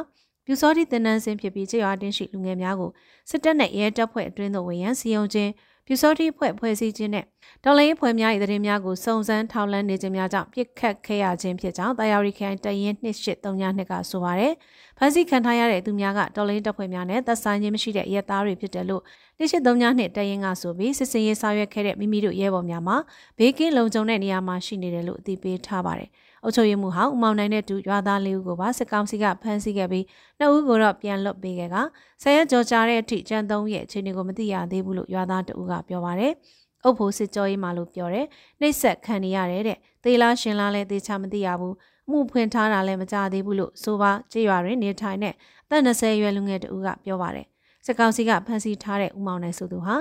[0.47, 2.90] ပြူစောတိတင်နန်းစင်းဖြစ်ပြီးကြေရွာတင်းရှိလူငယ်များကို
[3.31, 5.50] စစ်တပ်နဲ့ရဲတပ်ဖွဲ့အတွင်းသို့ဝင်ရန်စီယုံခြင်း
[5.87, 7.25] ပြူစောတိဖွဲ့ဖွဲ့စည်းခြင်းနဲ့
[7.64, 14.55] တော်လိုင်းဖွဲ့များ၏သတင်းများကိုစုံစမ်းထောက်လှမ်းနေခြင်းများကြောင့်ပြစ်ခတ်ခဲ့ရခြင်းဖြစ်ကြောင်းတာယာရီခိုင်တရင်2839နှစ်ကဆိုပါရယ်
[14.99, 19.02] ဖမ်းဆီးခံထားရတဲ့သူများကတော်လိုင်းတပ်ဖွဲ့များနဲ့သက်ဆိုင်ခြင်းမရှိတဲ့ရဲသားတွေဖြစ်တယ်လို့
[19.38, 22.97] 2839နှစ်တရင်ကဆိုပြီးစစ်စင်ရေးဆောင်ရွက်ခဲ့တဲ့မိမိတို့ရဲဘော်များမှာ
[23.39, 26.11] ဘေးကင်းလုံခြုံတဲ့နေရာမှာရှိနေတယ်လို့အသိပေးထားပါတယ်
[26.49, 30.04] အုပ်ချုပ်ရေးမှူးဟောင်းဦးမောင်နိုင်တဲ့သူရွာသားလေးဦးကိုပါစစ်ကောင်စီကဖမ်းဆီးခဲ့ပြီး
[30.39, 31.76] နှစ်ဦးကိုတော့ပြန်လွတ်ပေးခဲ့က
[32.23, 36.32] ဆယ်ရက်ကြော်ကြာတဲ့အထိကျန်သုံးရဲ့အခြေအနေကိုမသိရသေးဘူးလို့ရွာသားတဦးကပြောပါတယ်။
[36.84, 38.26] အုပ်ဖို့စစ်ကြောရေးမှလို့ပြောတယ်။
[38.61, 41.75] နှိပ်စက်ခံနေရတယ်တဲ့။သေလားရှင်လားလဲသေချာမသိရဘူး။
[42.11, 45.34] မှုဖွင့်ထားတာလည်းမကြသေးဘူးလို့ဆိုပါကြေးရွာတွင်နေထိုင်တဲ့
[45.65, 47.47] အသက်20ရွယ်လူငယ်တဦးကပြောပါတယ်။
[47.90, 49.94] စစ်ကောင်စီကဖမ်းဆီးထားတဲ့ဦးမောင်နိုင်ဆိုသူဟာ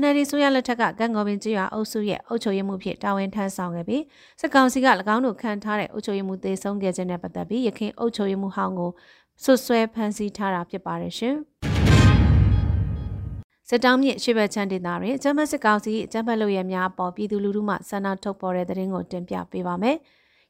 [0.00, 4.02] NLD ဆိုရလက်ထက်ကကန့်ကော်ပင်ကျွော်အုပ်စုရဲ့အုပ်ချုပ်ရေးမှုဖြစ်တာဝန်ထမ်းဆောင်ခဲ့ပြီး
[4.40, 8.90] စစ်ကောင်စီက၎င်းတို့ခံထားတဲ့အုပ်ချုပ်ရေးမှုသေဆုံးခဲ့ခြင်းနဲ့ပတ်သက်ပြီးရခိုင်အုပ်ချုပ်ရေးမှုဟောင်းကို
[9.42, 11.34] ဆွဆွဲဖမ်းဆီးထားတာဖြစ်ပါတယ်ရှင်။
[13.68, 19.96] စစ်တောင်းမြစ်ရှေ့ဘက်ချမ်းဒေသတွင်အကြမ်းဖက်စစ်ကောင်စီအကြမ်းဖက်လုပ်ရများအပေါ်ပြည်သူလူထုမှဆန္ဒထုတ်ပေါ်တဲ့သတင်းကိုတင်ပြပေးပါမယ်။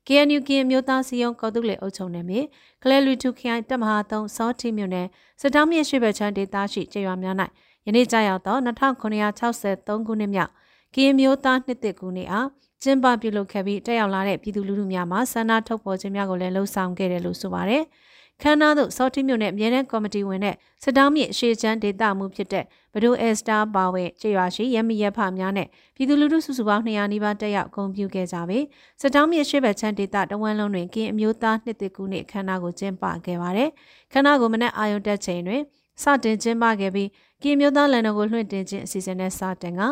[0.06, 2.40] KNU ကင်မျိုးသားစီယုံကော်တုလေအုပ်ချုပ်နယ်မြေ
[2.82, 5.06] ကလဲလူထုခိုင်တမဟာ3စောတီမြို့နယ်
[5.40, 7.36] စစ်တောင်းမြစ်ရှေ့ဘက်ချမ်းဒေသရှိကျေးရွာများ၌
[7.86, 10.50] ယနေ့ကြာရောက်သော2963ခုနှစ်မြောက်
[10.94, 12.48] ကရင်မျိုးသားနှစ်သက်ကူနှစ်အား
[12.82, 17.82] ကျင်းပပြုလုပ်ခဲ့ပြီးတက်ရောက်လာတဲ့ပြည်သူလူထုများမှဆန္ဒထုတ်ဖော်ခြင်းများကိုလည်းလှုံ့ဆော်ခဲ့တယ်လို့ဆိုပါတယ်။
[18.42, 28.64] ခန်းနာသို့စောတိမြို့နယ်အမြဲတမ်းကော်မတီဝင်နဲ့စစ်တောင်းမြစ်ရှေ့ချမ်းဒေသမှုဖြစ်တဲ့ဘဒိုအက်စတာပါဝဲကျေးရွာရှိရမီရဖများနဲ့ပြည်သူလူထုစုစုပေါင်း200နီးပါးတက်ရောက်ဂုဏ်ပြုခဲ့ကြပြီး
[29.00, 33.70] စစ်တောင်းမြစ်ရှေ့ဘက်ချမ်းဒေသတဝန်းလုံးတွင်ကင်းအမျိုးသားနှစ်သက်ကူနှစ်ခန်းနာကိုကျင်းပခဲ့ပါတယ်။
[34.12, 35.62] ခန်းနာကိုမနက်အာရုံတက်ချိန်တွင်
[36.02, 37.08] စတင်ကျင်းပခဲ့ပြီး
[37.42, 39.82] ကင်းမျိုးသားလန်တော်ကိုလွှင့်တင်ခြင်းအစီအစဉ်နဲ့စတင်က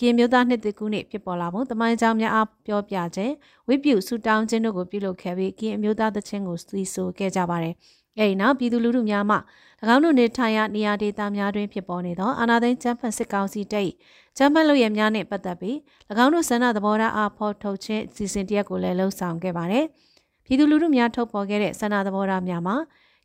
[0.00, 3.32] ကင်းမျိုးသားနှစ်တကူနှစ်ဖြစ်ပေါ်လာမှုတမိုင်းကြောင်များအားပြောပြခြင်း
[3.68, 7.74] ဝိပုဆူတောင်းခြင်းတို့ကိုပြုလုပ်ခဲ့ပြီးကင်းအမျိုးသားသချင်းကိုသီဆိုခဲ့ကြပါတယ်။
[8.18, 9.36] အဲဒီနောက်ပြည်သူလူထုများမှ၎
[9.94, 13.84] င်းတို့နေထိုင်ရာနေရာဒေသများတွင်ဖြစ်ပေါ်နေသောအာဏာသိမ်းကျန်းဖတ်စစ်ကောင်စီတပ်၏
[14.36, 15.76] ကျန်းဖတ်လုပ်ရများနှင့်ပတ်သက်ပြီး၎
[16.24, 19.84] င်းတို့ဆန္ဒသဘောထားအားဖော်ထုတ်ခြင်းအစီအစဉ်တရက်ကိုလည်းလှုံ့ဆော်ခဲ့ပါတယ်။
[20.44, 22.76] ပြည်သူလူထုများထုတ်ပေါ်ခဲ့တဲ့ဆန္ဒသဘောထားများမှာ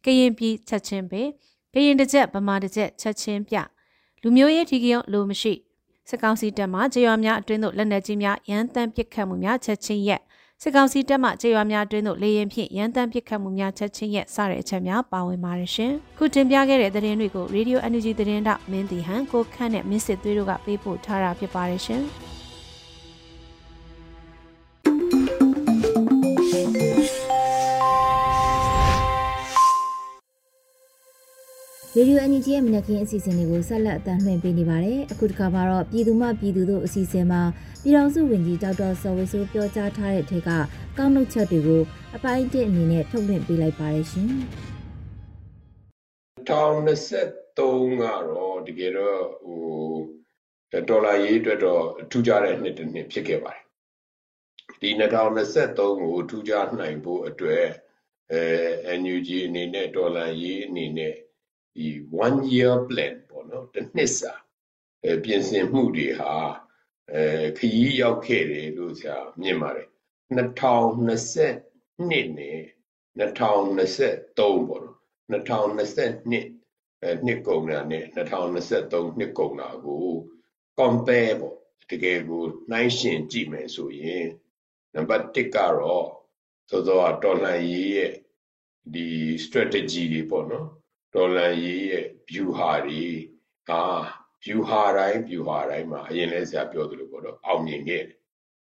[0.05, 1.21] ကရင်ပြည်ချက်ချင်းပေ
[1.73, 3.55] ကရင်တစ်ချက်ဗမာတစ်ချက်ချက်ချင်းပြ
[4.21, 5.53] လူမျိုးရေးထီကရုံလိုမရှိ
[6.09, 10.21] စစ်ကောင်စီတပ်မှကြေရွာများအတွင်းသို့လက်နက်ကြီးများရန်တမ်းပစ်ခတ်မှုများချက်ချင်းရက်
[10.61, 22.03] စစ်ကောင်စီတပ်မှကြေရွာများအတွင်းသို့လေရင်ဖြင့်ရန်တမ်းပစ်ခတ်မှုများချက်ချင်းရက်စတဲ့အချက်များပါဝင်ပါတယ်ရှင်။ခုတင်ပြခဲ့တဲ့သတင်းတွေကို Radio Energy သတင်းတော့မင်းတီဟန်ကိုခန့်နဲ့မင်းစစ်သွေးတို့ကပေးပို့ထားတာဖြစ်ပါတယ်ရှင်။
[31.97, 37.41] ရေဒီယိုအန်ဂျီရဲ့မနက်ခင်းအစီအစဉ်လေးကိုဆက်လက်အသံလွှင့်ပေးနေပါတယ်။အခုတစ်ခါမှာတော့ပြည်သူမှပြည်သူတို့အစီအစဉ်မှာ
[37.83, 40.49] ပြည်တော်စုဝင်ကြီးဒေါက်တာစောဝေဆိုးပြောကြားထားတဲ့ထက်က
[40.97, 41.81] ကောက်နှုတ်ချက်တွေကို
[42.15, 44.29] အပိုင်းတစ်အနေနဲ့ထုတ်လွှင့်ပေးလိုက်ပါတယ်ရှင်။
[46.47, 53.63] 2023ကတော့တကယ်တော့ဟိုဒေါ်လာရေးအတွက်တော့ထူးခြားတဲ့နှစ်တစ်နှစ်ဖြစ်ခဲ့ပါတယ်
[54.81, 57.65] ဒီ2023ကိုထူးခြားနိုင်ဖို့အတွက်
[58.31, 61.15] အဲ NUG အနေနဲ့ဒေါ်လာရေးအနေနဲ့
[61.75, 61.87] ဒီ
[62.25, 64.33] one year plan ပေါ့နော်တစ်နှစ်စာ
[65.03, 66.33] အဲပြင်ဆင်မှုတွေဟာ
[67.13, 67.23] အဲ
[67.57, 69.89] ခရီးရောက်ခဲ့တယ်လို့ဆရာမြင်ပါတယ်
[70.35, 72.59] 2022နဲ့
[73.19, 74.95] 2023ပေါ့နော်
[75.29, 80.05] 2022အဲနှစ်ကုန်တာနဲ့2023နှစ်ကုန်တာကို
[80.79, 81.55] compare ပေါ့
[81.91, 84.27] တကယ်ကိုနှိုင်းယှဉ်ကြည့်မယ်ဆိုရင်
[84.93, 86.07] နံပါတ်1ကတော့
[86.69, 88.13] သောသောတော်လှန်ရေးရဲ့
[88.93, 89.07] ဒီ
[89.45, 90.67] strategy တွေပေါ့နော်
[91.15, 93.03] တော်လှန်ရေးရဲ့ view ဟာတွေ
[93.69, 93.81] အာ
[94.43, 98.17] view ဟာတိုင်း view ဟာတိုင်းမှာအရင်လဲဆရာပြောသလိုပေါ့တော့အောင်မြင်ခဲ့တယ်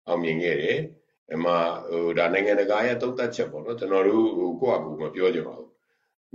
[0.07, 0.79] အောင်မြင်ခဲ့တယ်
[1.33, 1.51] အမှ
[1.89, 5.71] ဟိုဒါနိုင်ငံတကာရဲ့သုံးသပ်ချက်ပေါ့နော်ကျွန်တော်တို့ဟိုကိုယ့်အကူမပြောကြပါဘူး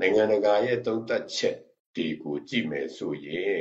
[0.00, 1.56] နိုင်ငံတကာရဲ့သုံးသပ်ချက်
[1.96, 3.60] တွေကိုကြည့်မယ်ဆိုရင်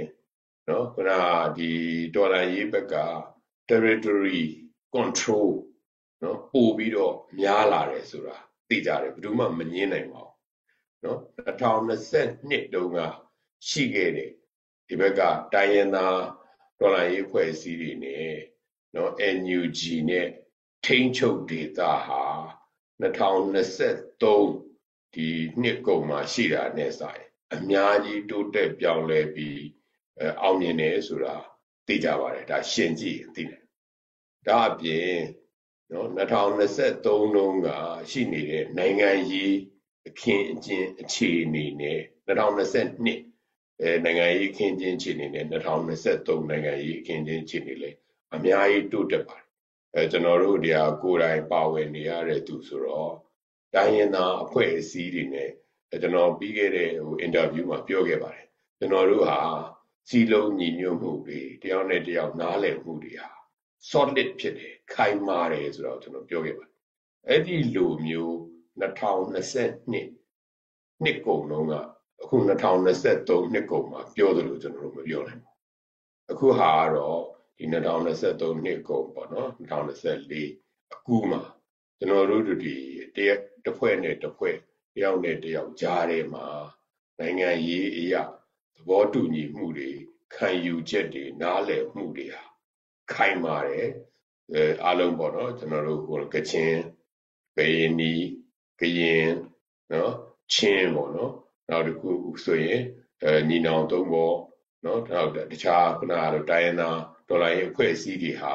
[0.70, 1.12] နော်ခုန
[1.58, 1.72] ဒီ
[2.16, 2.96] ဒေါ်လာရေးဘက်က
[3.70, 4.42] territory
[4.96, 5.52] control
[6.24, 8.38] နော်ပို့ပြီးတော့များလာတယ်ဆိုတာ
[8.70, 10.35] သိကြတယ်ဘယ်သူမှမငင်းနိုင်ပါဘူး
[11.06, 13.00] နော်2022တုန်းက
[13.70, 14.32] ရှိခဲ့တဲ့
[14.88, 15.22] ဒီဘက်က
[15.54, 16.20] တိုင်းရင်းသား
[16.80, 18.36] ဒေါ်လာရေးဖွဲ့စည်းတွေနဲ့
[18.96, 20.28] နော် NUG နဲ့
[20.86, 22.24] ထိန်းချုပ်ဒေတာဟာ
[23.02, 25.30] 2023ဒီ
[25.62, 29.62] နှစ်ကုန်မှာရှိတာနဲ့ဆိုင်အများကြီးတိုးတက်ပြောင်းလဲပြီး
[30.42, 31.36] အောင်မြင်တယ်ဆိုတာ
[31.88, 33.62] သိကြပါတယ်ဒါရှင်းကြည့်သိတယ်
[34.48, 35.16] ဒါအပြင်
[35.92, 37.68] နော်2023တုန်းက
[38.12, 39.54] ရှိနေတဲ့နိုင်ငံရေး
[40.08, 47.92] အခင်းအကျင်းအခြေအနေနဲ့2022အဲနိုင်ငံရေးအခင်းအကျင်းအခြေအနေနဲ့2023နိုင်ငံရေးအခင်းအကျင်းအခြေအနေလေ
[48.36, 49.46] အများကြီးတိုးတက်ပါတယ်
[49.96, 53.14] အဲကျွန်တော်တို့ဒီဟာကိုယ်တိုင်ပါဝင်နေရတဲ့သူဆိုတော့
[53.74, 55.50] တိုင်းရင်းသားအဖွဲ့အစည်းတွေနဲ့
[56.02, 58.48] ကျွန်တော်ပြီးခဲ့တဲ့ဟိုအင်တာဗျူးမှာပြောခဲ့ပါတယ်
[58.80, 59.40] ကျွန်တော်တို့ဟာ
[60.10, 63.30] စီလုံးညီညွတ်မှုတွေတယောက်နဲ့တယောက်နားလည်မှုတွေဟာ
[63.90, 66.74] solid ဖြစ်တယ်ခိုင်မာတယ်ဆိုတော့ကျွန်တော်ပြောခဲ့ပါတယ်
[67.28, 68.38] အဲ့ဒီလိုမျိုး
[68.82, 71.74] 2022နှစ်ကုန်လုံးက
[72.22, 75.56] အခု2023နှစ်ကုန်မှာပြောသလိုကျွန်တော်တို့မပြောနိုင်ဘူး
[76.32, 77.22] အခုဟာကတော့
[77.58, 81.38] ဒီ2023နှစ်ကုန်ပေါ့နော်2024အခုမှ
[82.00, 82.76] ကျွန်တော်တို့ဒီ
[83.16, 84.56] တရက်တစ်ဖွဲ့နဲ့တစ်ဖွဲ့
[84.96, 86.46] တယောက်နဲ့တယောက်ကြားထဲမှာ
[87.20, 88.24] နိုင်ငံရေးအရာ
[88.76, 89.90] သဘောတူညီမှုတွေ
[90.36, 92.44] ခံယူချက်တွေနားလည်မှုတွေဟာ
[93.14, 93.90] ခိုင်မာတယ်
[94.54, 96.76] အဲအားလုံးပေါ့နော်ကျွန်တော်တို့ဟိုကချင်
[97.58, 98.14] ကရင်နီ
[98.80, 99.30] ကရင်
[99.92, 100.14] နော်
[100.54, 101.34] ချင်းပေါ့နော်
[101.70, 102.12] နောက်တစ်ခု
[102.46, 102.82] ဆိုရင်
[103.24, 104.36] အဲညီနောင်သုံးပေါ့
[104.86, 108.54] နော်နောက်တခြားခုနကတော့တိုင်းရင်းသားဒေါ်လာရေးအဖွဲ့အစည်းတွေဟာ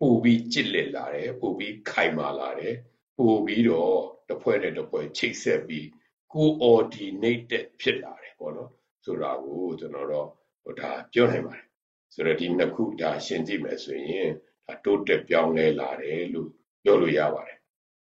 [0.00, 2.76] ပို့ပြီးကြစ်လက်လာတယ်ပို့ပြီးခိုင်မာလာတယ်
[3.18, 3.98] ပို့ပြီးတော့
[4.28, 5.86] တစ်ဖွဲ့နဲ့တစ်ဖွဲ့ချိတ်ဆက်ပြီး
[6.32, 8.70] coordinated ဖြစ်လာတယ်ပေါ့နော်
[9.04, 10.28] ဆိုတာကိုကျွန်တော်တော့
[10.62, 11.66] ဟိုဒါပြောနိုင်ပါတယ်
[12.14, 14.28] ဆိုတော့ဒီနှစ်ခုဒါရှင်းကြည့်မယ်ဆိုရင်
[14.66, 16.48] ဒါတိုးတက်ပြောင်းလဲလာတယ်လို့
[16.82, 17.58] ပြောလို့ရပါတယ်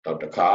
[0.03, 0.51] နောက်တစ်ခါ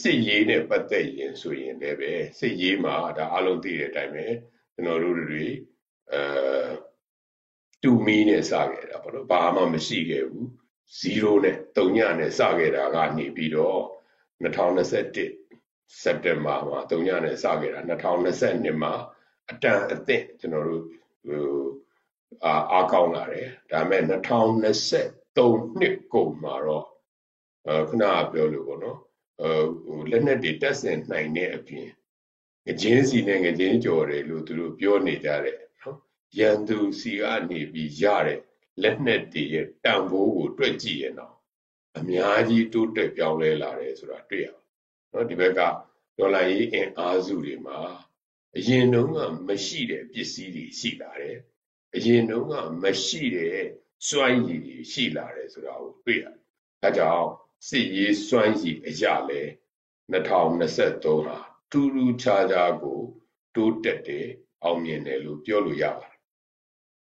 [0.00, 4.26] စစ်ရေးနဲ့ပတ်သက်ရင်ဆိုရင်လည်းပဲစစ်ရေးမှာဒါအလုံးသိတဲ့အတိုင်းပဲ
[4.74, 5.46] ကျွန်တော်တို့တွေ
[6.12, 6.20] အဲ
[7.82, 10.46] တူမီနဲ့စခဲ့တာပေါ့နော်ဘာမှမရှိခဲ့ဘူး
[11.00, 13.80] 0နဲ့3ညနဲ့စခဲ့တာကနေပြီးတော့
[14.42, 14.90] 2021
[16.02, 18.92] စက်တင်ဘာမှာ3ညနဲ့စခဲ့တာ2022မှာ
[19.50, 20.82] အတန်အသင့်ကျွန်တော်တို့
[21.26, 21.48] ဟို
[22.44, 24.58] အာအားကောင်းလာတယ်ဒါပေမဲ့2023
[25.80, 26.86] နှစ်ကုန်မှာတော့
[27.66, 29.03] အဲခုနကပြောလို့ပေါ့နော်အဲ
[29.84, 31.88] ဟိုလက်နက်တွေတက်ဆင်နိုင်တဲ့အပြင်
[32.66, 35.98] ငကြင်းစီနဲ့ငကြင်းကြော်တယ်လို့သူတို့ပြောနေကြတယ်နော်
[36.38, 38.40] ရန်သူစီကနေပြီးရတဲ့
[38.82, 41.34] လက်နက်တွေရဲ့တန်ဖိုးကိုတွက်ကြည့်ရင်တော့
[41.98, 44.64] အများကြီးတိုးတက်ပြောင်းလဲလာတယ်ဆိုတာတွေ့ရပါတယ်
[45.12, 45.60] နော်ဒီဘက်က
[46.18, 47.78] ဒေါ်လာရေးအင်အားစုတွေမှာ
[48.56, 49.18] အရင်တုန်းက
[49.48, 51.38] မရှိတဲ့ပစ္စည်းတွေရှိလာတယ်
[51.94, 53.64] အရင်တုန်းကမရှိတဲ့
[54.08, 56.36] စွမ်းရည်တွေရှိလာတယ်ဆိုတာကိုတွေ့ရတယ်
[56.82, 57.30] အဲကြောင့်
[57.68, 59.42] စစ်ရေးစွမ်းရည်အရာလဲ
[60.12, 61.38] 2023ဟာ
[61.72, 63.00] တူတူခြားခြားကို
[63.54, 64.26] တိုးတက်တယ်
[64.64, 66.20] အောင်မြင်တယ်လို့ပြောလို့ရပါတယ်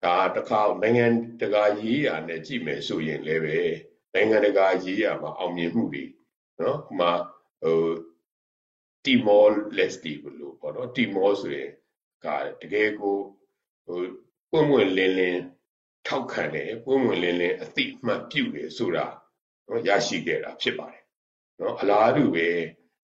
[0.05, 1.07] ဒါတစ်ခါနိုင်ငံ
[1.41, 3.59] တကာရေးရာနဲ့ကြည့်မယ်ဆိုရင်လည်းပဲ
[4.15, 6.05] နိုင်ငံတကာရေးရာမှာအောင်မြင်မှုတွေ
[6.61, 7.13] နော်ဟိုမှာ
[7.63, 7.83] ဟို
[9.05, 9.45] တီမော
[9.77, 11.71] လက်စတီလို့ပေါ့နော်တီမောဆိုရင်
[12.25, 12.27] က
[12.61, 13.17] တကယ်ကို
[13.87, 14.01] ဟို
[14.51, 15.43] ပွင့်ပွင့်လင်းလင်း
[16.07, 19.07] ထောက်ခံတယ်ပွင့်ပွင့်လင်းလင်းအသိမှတ်ပြုတယ်ဆိုတာ
[19.71, 21.05] နော်ရရှိခဲ့တာဖြစ်ပါတယ်
[21.61, 22.49] နော်အလားတူပဲ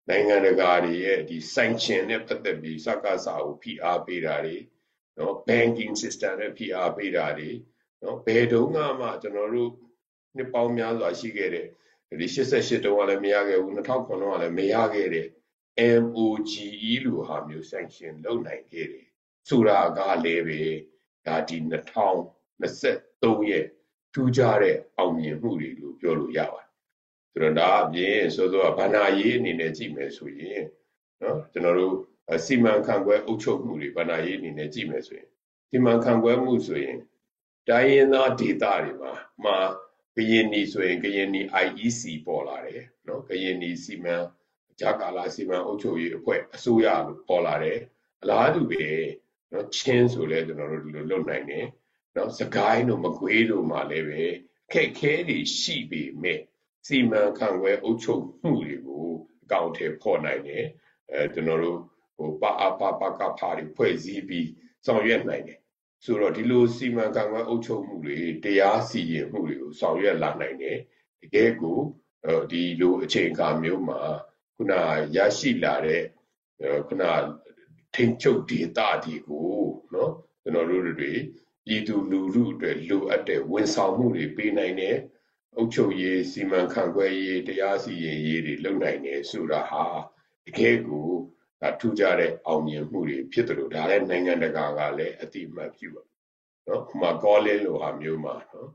[0.09, 4.57] နိုင်ငံတကာတွေရဲ့ဒီ sanction နဲ့ပတ်သက်ပြီးစကားစာကိုဖိအားပေးတာတွေ
[5.19, 7.51] နော် banking system နဲ့ဖိအားပေးတာတွေ
[8.03, 9.73] နော်ဘယ်တုန်းကမှကျွန်တော်တို့
[10.37, 11.67] နှစ်ပေါင်းများစွာရှိခဲ့တဲ့
[12.21, 15.27] ဒီ88တုန်းကလည်းမရခဲ့ဘူး2009တုန်းကလည်းမရခဲ့တဲ့
[16.03, 19.07] MOGE လို့ဟာမျိုး sanction လုပ်နိုင်ခဲ့တယ်
[19.49, 20.63] ဆိုတာကလည်းပဲ
[21.27, 23.65] ဒါဒီ2023ရဲ့
[24.17, 26.71] ထထူးခြားတဲ့အောင်မြင်မှုတွေလို့ပြောလို့ရပါတယ်
[27.33, 30.63] ဆိုတော့ဒါအပြင်ဆိုတော့ဗန္နာရေးအနေနဲ့ကြည့်မယ်ဆိုရင်
[31.23, 31.95] နော်ကျွန်တော်တို့
[32.47, 35.29] စီမံခန့်ခွဲအုပ်ချုပ်မှုတွေဗန္နာရေးအနေနဲ့ကြည့်မယ်ဆိုရင်
[35.71, 36.99] စီမံခန့်ခွဲမှုဆိုရင်
[37.69, 39.13] တိုင်းရင်းသားဒေသတွေမှာ
[39.45, 39.57] မှာ
[40.17, 44.17] ကရင်နီဆိုရင်ကရင်နီ IEC ပေါ်လာတယ်နော်ကရင်နီစီမံ
[44.81, 47.81] ဂျာကာလာစီမံအုပ်ချုပ်ရေးအဖွဲ့အစိုးရလို့ပေါ်လာတယ်
[48.23, 48.85] အလားတူပဲ
[49.53, 51.67] နော်ချင်းဆိုလဲကျွန်တော်တို့ဒီလိုလုပ်နိုင်တယ်
[52.17, 54.25] နော်စကိုင်းတို့မကွေးတို့မှာလည်းပဲ
[54.67, 56.41] အခက်ခဲတွေရှိပေမဲ့
[56.87, 59.07] စီမံခန့်ခွဲအုပ်ချုပ်မှုတွေကို
[59.43, 60.65] အကောင့်ထဲပေါ်နိုင်တယ်
[61.13, 61.79] အဲကျွန်တော်တို့
[62.17, 64.49] ဟိုပအပပကဖာတွေဖွဲ့စည်းပြီး
[64.87, 65.61] ဆောင်ရွက်နိုင်တယ်
[66.05, 70.79] ဆိုတော့ဒီလိုစီမံခန့်ခွဲအုပ်ချုပ်မှုတွေတရားစီရင်မှုတွေကိုဆောင်ရွက်လာနိုင်တယ်
[71.21, 71.79] တကယ်ကို
[72.51, 74.01] ဒီလိုအချိန်အခါမျိုးမှာ
[74.57, 74.73] ခုန
[75.17, 76.03] ရရှိလာတဲ့
[76.89, 77.05] ခုန
[77.95, 79.49] ထိန်ချုပ်ဒေတာတွေကို
[79.95, 81.13] နော်ကျွန်တော်တို့တွေ
[81.67, 84.97] ပြည်သူလူထုအတွက်လိုအပ်တဲ့ဝန်ဆောင်မှုတွေပေးနိုင်တယ်
[85.57, 89.85] အုပ်ချုပ်ရေးစီမံခန့်ခွဲရေးတရားစီရင်ရေးတွေလုပ်နိုင်တယ်ဆိုတာဟာ
[90.47, 91.09] တကယ်ကို
[91.61, 96.03] ဒါထူးခြားတဲ့အောင်မြင်မှုတွေဖြစ်တယ်လို့ဒါလည်းနိုင်ငံတကာကလည်းအတိအမှတ်ပြုပါ
[96.67, 98.69] နော်ဥမာကောလင်းလိုဟာမျိုးမှာနော်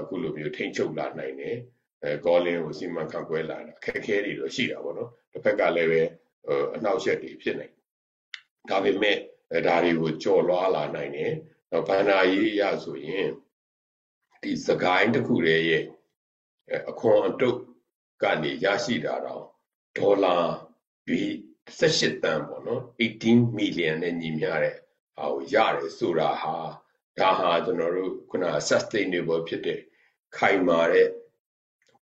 [0.00, 1.56] အခုလိုမျိုးထိမ့်ချုပ်လာနိုင်တယ်
[2.02, 6.02] အဲကောလင်းကိုစီမံခန့်ခွဲလာတာအခက်အခဲတွေတော့ရှိတာပေါ့နော်တစ်ဖက်ကလည်းပဲ
[6.74, 7.66] အနှောက်အယှက်တွေဖြစ်နေ
[8.70, 9.16] ဒါပေမဲ့
[9.66, 11.32] ဒါတွေကိုကြော်လွှားလာနိုင်တယ်
[11.70, 13.28] တော့ဘန္နာရေးအရဆိုရင်
[14.42, 15.84] ဒီစကိုင်းတစ်ခုတည်းရဲ့
[16.90, 17.58] အခွန်အတုတ်
[18.22, 19.44] ကနေရရှိတာတော့
[19.98, 20.36] ဒေါ်လာ
[21.06, 21.28] ပြီး
[21.78, 24.76] 18တန်ပေါ့နော်18 million နဲ့ညီမျှတဲ့
[25.16, 26.56] ဟာကိုရတယ်ဆိုတာဟာ
[27.18, 29.80] ဒါဟာကျွန်တော်တို့ခုန sustainable ဖြစ်တဲ့
[30.36, 31.08] ခိုင်မာတဲ့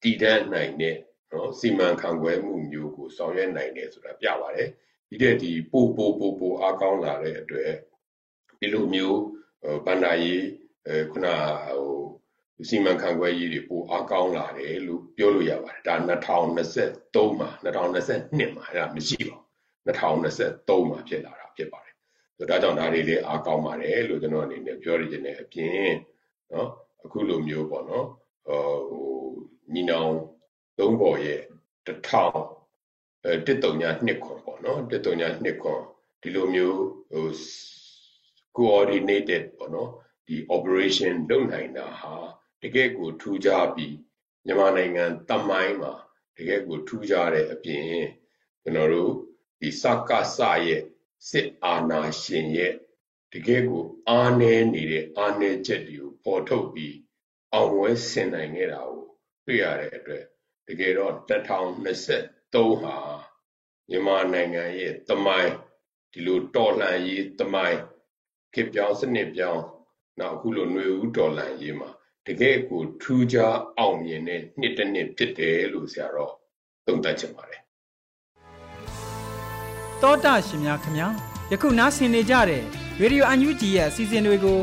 [0.02, 0.98] တည်တံ့နိုင်တဲ့
[1.32, 4.70] နော်စီမံခန့်ခွဲမှုမျိုးကိုဆောင်ရွက်နိုင်တယ်ဆိုတာပြပါတယ်
[5.10, 7.72] ဒီတဲ့ဒီပို့ပို့ပို့ပို့အားကောင်းလာတဲ့အတွက်
[8.60, 9.20] ဒီလိုမျိုး
[9.86, 10.44] ဘဏ္ဍာရေး
[11.12, 11.28] ခုန
[11.66, 15.96] ဟိုစီမံခန့်ခွဲရေးတွေပိုအားကောင်းလာတယ်လို့ပြောလို့ရပါတယ်ဒါ
[16.58, 19.44] 2023မှာ2022မှာအဲ့ဒါမရှိပါဘူး
[19.88, 21.96] 2023မှာဖြစ်လာတာဖြစ်ပါတယ်
[22.38, 25.94] ဆိုတော့ဒါကြောင့်ဒါတွေလည်းအားကောင်းပါတယ်လို့ကျွန်တော်အနေနဲ့ပြောရခြင်းနဲ့အပြင်
[26.54, 26.70] နော်
[27.06, 28.08] အခုလိုမျိုးပေါ့နော်
[28.48, 28.64] ဟို
[29.74, 30.12] ညီနောင်
[30.78, 31.42] သုံးပေါ်ရဲ့
[31.86, 32.40] တစ်ထောင်
[33.26, 35.82] အဲတစ်တုံညာနှစ်ခွန်ပေါ့နော်တစ်တုံညာနှစ်ခွန်
[36.22, 36.78] ဒီလိုမျိုး
[37.12, 37.28] ဟို
[38.58, 39.92] coordinated ပေါ့နော်
[40.28, 42.16] ဒီ operation လုပ်နိုင်တာဟာ
[42.64, 43.96] တကယ်ကိုထူးခြားပြီး
[44.46, 45.94] မြန်မာနိုင်ငံတမိုင်းမှာ
[46.38, 47.86] တကယ်ကိုထူးခြားတဲ့အပြင်
[48.62, 49.14] ကျွန်တော်တို့
[49.60, 50.82] ဒီစကစရဲ့
[51.30, 52.74] စစ်အာဏာရှင်ရဲ့
[53.34, 56.96] တကယ်ကိုအားနည်းနေတဲ့အားနည်းချက်တွေကိုပေါ်ထုတ်ပြီး
[57.54, 59.04] အောင်ဝဲဆင်နိုင်ခဲ့တာကို
[59.46, 60.24] တွေ့ရတဲ့အတွက်
[60.68, 62.98] တကယ်တော့2023ဟာ
[63.90, 65.54] မြန်မာနိုင်ငံရဲ့တမိုင်း
[66.12, 67.80] ဒီလိုတော်လှန်ရေးတမိုင်း
[68.54, 69.64] ခေပြောင်းစနစ်ပြောင်း
[70.20, 71.90] နောက်အခုလိုຫນွေဦးတော်လှန်ရေးမှာ
[72.28, 76.34] တကယ်ကိုထူးခြားအောင်မြင်တဲ့နှစ်တစ်နှစ်ဖြစ်တယ်လို့ဆရာတော်
[76.86, 77.62] သုံးသပ်ချင်ပါတယ်
[80.02, 81.08] တောတာရှင်များခင်ဗျာ
[81.52, 82.64] ယခုနားဆင်နေကြတဲ့
[83.02, 84.60] ရေဒီယိုအန်ယူဂျီရဲ့အစီအစဉ်တွေကို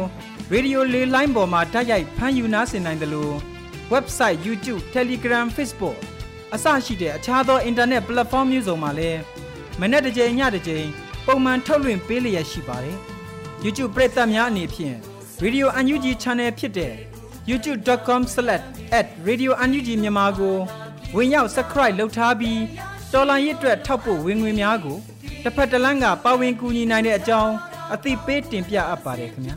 [0.52, 3.34] ရေဒီယိုလေးလိုင်းပေါ်မှာတိုက်ရိုက်ဖမ်းယူနားဆင်နိုင်တယ်လို့
[3.92, 5.96] website YouTube Telegram Facebook
[6.54, 9.20] အစရှိတဲ့အခြားသော internet platform မျိုးစုံမှာလည်း
[9.80, 10.86] မနေ့တစ်ကြိမ်ညတစ်ကြိမ်
[11.26, 12.98] ပုံမှန်ထုတ်လွှင့်ပေးလျက်ရှိပါတယ်
[13.64, 14.96] YouTube ပရိသတ်များအနေဖြင့်
[15.44, 16.92] Radio UNG Channel ဖြစ်တဲ့
[17.50, 20.56] youtube.com/radiounug မြန်မာကို
[21.16, 22.60] ဝင်ရောက် subscribe လုပ်ထားပြီး
[23.12, 24.98] တော်လိုင်းရစ်အတွက်ထောက်ပို့ဝင်ငွေများကို
[25.42, 27.52] တစ်ဖက်တစ်လမ်းကပါဝင်ကူညီနိုင်တဲ့အကြောင်း
[27.94, 29.56] အသိပေးတင်ပြအပ်ပါတယ်ခင်ဗျာ